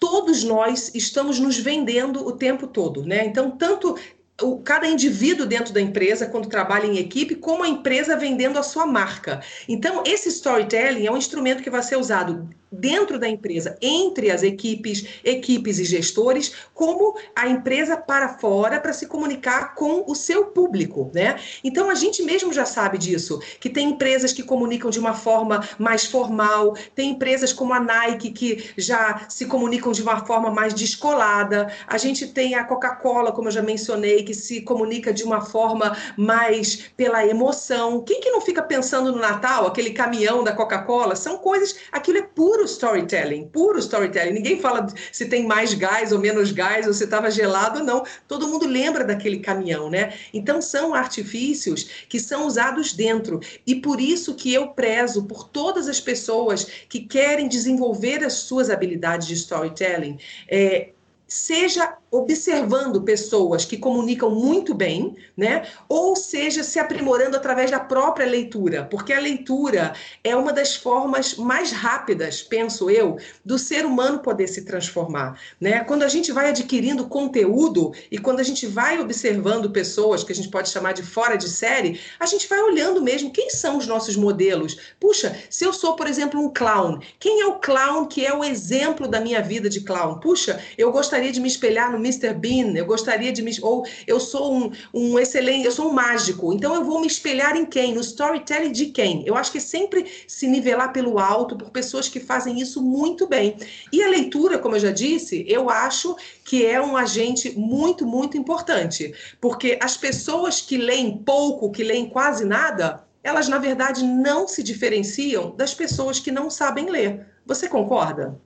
todos 0.01 0.43
nós 0.43 0.91
estamos 0.95 1.39
nos 1.39 1.59
vendendo 1.59 2.27
o 2.27 2.33
tempo 2.33 2.67
todo, 2.67 3.05
né? 3.05 3.25
Então, 3.27 3.51
tanto 3.51 3.99
o, 4.41 4.59
cada 4.61 4.87
indivíduo 4.87 5.47
dentro 5.47 5.75
da 5.75 5.81
empresa, 5.81 6.27
quando 6.27 6.49
trabalha 6.49 6.87
em 6.87 6.99
equipe, 6.99 7.35
como 7.35 7.63
a 7.63 7.69
empresa 7.69 8.17
vendendo 8.17 8.59
a 8.59 8.63
sua 8.63 8.87
marca. 8.87 9.43
Então, 9.69 10.03
esse 10.07 10.29
storytelling 10.31 11.07
é 11.07 11.13
um 11.13 11.19
instrumento 11.19 11.63
que 11.63 11.71
vai 11.71 11.83
ser 11.83 11.97
usado 11.97 12.49
dentro 12.73 13.19
da 13.19 13.29
empresa, 13.29 13.77
entre 13.83 14.31
as 14.31 14.43
equipes, 14.43 15.07
equipes 15.23 15.79
e 15.79 15.85
gestores, 15.85 16.55
como 16.73 17.15
a 17.37 17.47
empresa 17.47 17.97
para 17.97 18.39
fora 18.39 18.81
para 18.81 18.93
se 18.93 19.07
comunicar 19.07 19.75
com 19.75 20.05
o 20.07 20.15
seu 20.15 20.47
público, 20.47 21.11
né? 21.15 21.39
Então 21.63 21.91
a 21.91 21.95
gente 21.95 22.23
mesmo 22.23 22.53
já 22.53 22.65
sabe 22.65 22.97
disso, 22.97 23.41
que 23.61 23.69
tem 23.69 23.91
empresas 23.91 24.33
que 24.33 24.43
comunicam 24.43 24.91
de 24.91 24.99
uma 24.99 25.13
forma 25.13 25.67
mais 25.79 26.07
formal, 26.07 26.75
tem 26.95 27.11
empresas 27.11 27.53
como 27.53 27.75
a 27.75 27.81
Nike 27.81 28.31
que 28.31 28.71
já 28.77 29.27
se 29.29 29.47
comunicam 29.47 29.93
de 29.93 30.03
uma 30.03 30.25
forma 30.25 30.51
mais 30.51 30.73
descolada, 30.73 31.73
a 31.87 31.99
gente 31.99 32.29
tem 32.29 32.55
a 32.55 32.65
Coca-Cola, 32.65 33.33
como 33.33 33.49
eu 33.49 33.53
já 33.53 33.63
mencionei, 33.63 34.23
que 34.23 34.35
se 34.35 34.63
comunica 34.63 35.13
de 35.13 35.25
uma 35.25 35.43
forma 35.43 35.97
mais 36.17 36.91
pela 36.97 37.27
emoção. 37.27 38.03
Quem 38.03 38.21
que 38.21 38.31
não 38.31 38.41
fica 38.41 38.63
pensando 38.63 39.13
no 39.13 39.19
Natal, 39.19 39.67
aquele 39.67 39.91
caminhão 39.91 40.43
da 40.43 40.53
Coca-Cola? 40.53 41.15
São 41.15 41.39
coisas, 41.39 41.77
aquilo 41.93 42.19
é 42.19 42.23
puro 42.23 42.62
puro 42.63 42.67
storytelling, 42.67 43.49
puro 43.49 43.79
storytelling. 43.79 44.33
Ninguém 44.33 44.61
fala 44.61 44.87
se 45.11 45.27
tem 45.27 45.47
mais 45.47 45.75
gás 45.75 46.13
ou 46.13 46.19
menos 46.19 46.53
gás, 46.53 46.87
ou 46.87 46.93
se 46.93 47.05
estava 47.05 47.31
gelado 47.31 47.81
ou 47.81 47.85
não. 47.85 48.05
Todo 48.29 48.49
mundo 48.49 48.67
lembra 48.67 49.05
daquele 49.05 49.41
caminhão, 49.41 49.91
né? 49.91 50.15
Então 50.33 50.63
são 50.63 50.95
artifícios 50.95 52.07
que 52.09 52.21
são 52.21 52.47
usados 52.47 52.93
dentro. 52.93 53.41
E 53.67 53.75
por 53.75 54.01
isso 54.01 54.35
que 54.35 54.53
eu 54.53 54.69
prezo 54.69 55.25
por 55.25 55.49
todas 55.49 55.89
as 55.89 56.01
pessoas 56.01 56.65
que 56.89 57.01
querem 57.01 57.49
desenvolver 57.49 58.25
as 58.25 58.35
suas 58.35 58.71
habilidades 58.71 59.27
de 59.27 59.35
storytelling. 59.35 60.19
É, 60.49 60.91
seja 61.27 61.97
observando 62.13 63.01
pessoas 63.01 63.65
que 63.65 63.79
comunicam 63.79 64.31
muito 64.31 64.75
bem, 64.75 65.17
né? 65.35 65.67
Ou 65.89 66.15
seja, 66.15 66.63
se 66.63 66.79
aprimorando 66.79 67.39
através 67.39 67.71
da 67.71 67.81
própria 67.81 68.27
leitura, 68.27 68.85
porque 68.85 69.15
a 69.15 69.19
leitura 69.19 69.95
é 70.23 70.37
uma 70.37 70.53
das 70.53 70.77
formas 70.77 71.37
mais 71.37 71.73
rápidas, 71.73 72.43
penso 72.43 72.91
eu, 72.91 73.17
do 73.43 73.59
ser 73.59 73.87
humano 73.87 74.19
poder 74.19 74.47
se 74.47 74.63
transformar, 74.67 75.41
né? 75.59 75.83
Quando 75.85 76.03
a 76.03 76.09
gente 76.09 76.31
vai 76.33 76.51
adquirindo 76.51 77.09
conteúdo 77.09 77.95
e 78.11 78.19
quando 78.19 78.41
a 78.41 78.45
gente 78.45 78.67
vai 78.67 79.01
observando 79.01 79.71
pessoas 79.71 80.23
que 80.23 80.33
a 80.33 80.35
gente 80.35 80.51
pode 80.51 80.69
chamar 80.69 80.93
de 80.93 81.03
fora 81.03 81.37
de 81.37 81.49
série, 81.49 81.99
a 82.21 82.27
gente 82.27 82.47
vai 82.47 82.61
olhando 82.61 83.01
mesmo 83.01 83.31
quem 83.31 83.49
são 83.49 83.79
os 83.79 83.87
nossos 83.87 84.17
modelos. 84.17 84.77
Puxa, 85.01 85.35
se 85.49 85.65
eu 85.65 85.73
sou, 85.73 85.97
por 85.97 86.07
exemplo, 86.07 86.39
um 86.39 86.53
clown, 86.53 87.01
quem 87.19 87.41
é 87.41 87.47
o 87.47 87.59
clown 87.59 88.05
que 88.05 88.27
é 88.27 88.35
o 88.35 88.45
exemplo 88.45 89.09
da 89.09 89.19
minha 89.19 89.41
vida 89.41 89.71
de 89.71 89.81
clown? 89.81 90.21
Puxa, 90.21 90.61
eu 90.77 90.93
gostaria 90.93 91.33
de 91.33 91.41
me 91.41 91.49
espelhar 91.49 91.91
no 91.91 92.02
Mr. 92.05 92.35
Bean, 92.35 92.75
eu 92.75 92.85
gostaria 92.85 93.33
de 93.33 93.43
me. 93.43 93.53
Ou 93.63 93.85
eu 94.07 94.19
sou 94.19 94.55
um, 94.55 94.73
um 94.93 95.19
excelente, 95.19 95.65
eu 95.65 95.73
sou 95.73 95.91
um 95.91 95.93
mágico, 95.93 96.53
então 96.53 96.75
eu 96.75 96.85
vou 96.85 97.01
me 97.01 97.07
espelhar 97.07 97.57
em 97.57 97.65
quem? 97.65 97.95
No 97.95 98.01
storytelling 98.01 98.73
de 98.73 98.87
quem? 98.87 99.23
Eu 99.27 99.37
acho 99.37 99.53
que 99.53 99.61
sempre 99.61 100.07
se 100.27 100.47
nivelar 100.47 100.93
pelo 100.93 101.19
alto 101.19 101.57
por 101.57 101.71
pessoas 101.71 102.09
que 102.09 102.21
fazem 102.21 102.61
isso 102.61 102.83
muito 102.83 103.27
bem. 103.27 103.57
E 103.93 104.03
a 104.03 104.09
leitura, 104.09 104.59
como 104.59 104.77
eu 104.77 104.81
já 104.81 104.91
disse, 104.91 105.45
eu 105.49 105.71
acho 105.71 106.17
que 106.45 106.67
é 106.67 106.81
um 106.81 106.97
agente 106.97 107.57
muito, 107.59 108.07
muito 108.07 108.37
importante, 108.37 109.15
porque 109.41 109.79
as 109.81 109.97
pessoas 109.97 110.61
que 110.61 110.77
leem 110.77 111.19
pouco, 111.19 111.71
que 111.71 111.85
leem 111.85 112.09
quase 112.09 112.45
nada, 112.45 113.07
elas 113.23 113.49
na 113.49 113.59
verdade 113.59 114.05
não 114.05 114.49
se 114.49 114.63
diferenciam 114.63 115.55
das 115.55 115.73
pessoas 115.75 116.19
que 116.19 116.33
não 116.33 116.51
sabem 116.51 116.91
ler. 116.91 117.27
Você 117.47 117.69
concorda? 117.69 118.41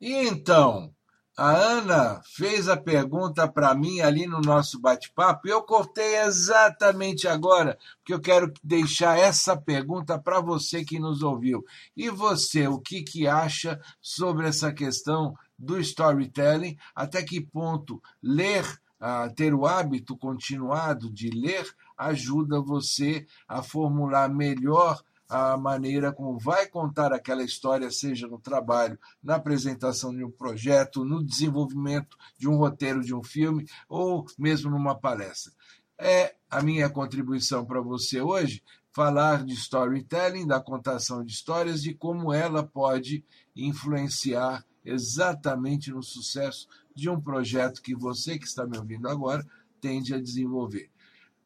Então, 0.00 0.92
a 1.36 1.50
Ana 1.50 2.20
fez 2.24 2.68
a 2.68 2.76
pergunta 2.76 3.48
para 3.48 3.74
mim 3.74 4.00
ali 4.00 4.26
no 4.26 4.40
nosso 4.40 4.78
bate-papo 4.78 5.48
e 5.48 5.50
eu 5.50 5.62
cortei 5.62 6.16
exatamente 6.20 7.26
agora, 7.26 7.78
porque 7.98 8.12
eu 8.12 8.20
quero 8.20 8.52
deixar 8.62 9.18
essa 9.18 9.56
pergunta 9.56 10.18
para 10.18 10.40
você 10.40 10.84
que 10.84 10.98
nos 10.98 11.22
ouviu. 11.22 11.64
E 11.96 12.10
você, 12.10 12.68
o 12.68 12.78
que, 12.78 13.02
que 13.02 13.26
acha 13.26 13.80
sobre 14.00 14.46
essa 14.46 14.72
questão 14.72 15.34
do 15.58 15.80
storytelling? 15.80 16.76
Até 16.94 17.22
que 17.22 17.40
ponto 17.40 18.02
ler, 18.22 18.64
uh, 19.00 19.34
ter 19.34 19.54
o 19.54 19.66
hábito 19.66 20.16
continuado 20.18 21.10
de 21.10 21.30
ler, 21.30 21.66
ajuda 21.96 22.60
você 22.60 23.26
a 23.48 23.62
formular 23.62 24.28
melhor 24.28 25.02
a 25.32 25.56
maneira 25.56 26.12
como 26.12 26.38
vai 26.38 26.66
contar 26.66 27.10
aquela 27.10 27.42
história, 27.42 27.90
seja 27.90 28.26
no 28.28 28.38
trabalho, 28.38 28.98
na 29.22 29.36
apresentação 29.36 30.14
de 30.14 30.22
um 30.22 30.30
projeto, 30.30 31.06
no 31.06 31.24
desenvolvimento 31.24 32.18
de 32.36 32.46
um 32.46 32.56
roteiro 32.56 33.00
de 33.00 33.14
um 33.14 33.22
filme 33.22 33.66
ou 33.88 34.26
mesmo 34.38 34.70
numa 34.70 34.94
palestra. 34.94 35.50
É 35.98 36.34
a 36.50 36.60
minha 36.60 36.90
contribuição 36.90 37.64
para 37.64 37.80
você 37.80 38.20
hoje 38.20 38.62
falar 38.92 39.42
de 39.42 39.54
storytelling, 39.54 40.46
da 40.46 40.60
contação 40.60 41.24
de 41.24 41.32
histórias, 41.32 41.82
de 41.82 41.94
como 41.94 42.30
ela 42.30 42.62
pode 42.62 43.24
influenciar 43.56 44.62
exatamente 44.84 45.90
no 45.90 46.02
sucesso 46.02 46.68
de 46.94 47.08
um 47.08 47.18
projeto 47.18 47.80
que 47.80 47.94
você 47.94 48.38
que 48.38 48.44
está 48.44 48.66
me 48.66 48.76
ouvindo 48.76 49.08
agora 49.08 49.46
tende 49.80 50.12
a 50.12 50.20
desenvolver. 50.20 50.90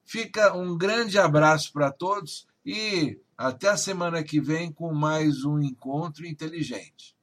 Fica 0.04 0.56
um 0.56 0.76
grande 0.76 1.20
abraço 1.20 1.72
para 1.72 1.92
todos 1.92 2.48
e 2.64 3.20
até 3.36 3.68
a 3.68 3.76
semana 3.76 4.22
que 4.22 4.40
vem 4.40 4.72
com 4.72 4.94
mais 4.94 5.44
um 5.44 5.58
encontro 5.60 6.26
inteligente. 6.26 7.14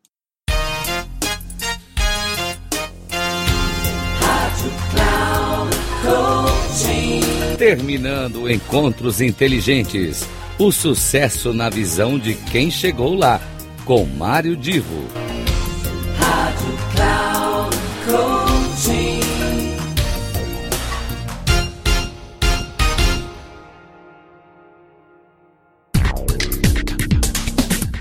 Terminando 7.58 8.50
Encontros 8.50 9.22
Inteligentes. 9.22 10.28
O 10.60 10.72
sucesso 10.72 11.54
na 11.54 11.70
visão 11.70 12.20
de 12.20 12.36
quem 12.36 12.70
chegou 12.70 13.16
lá, 13.16 13.42
com 13.86 14.06
Mário 14.06 14.56
Divo. 14.56 15.23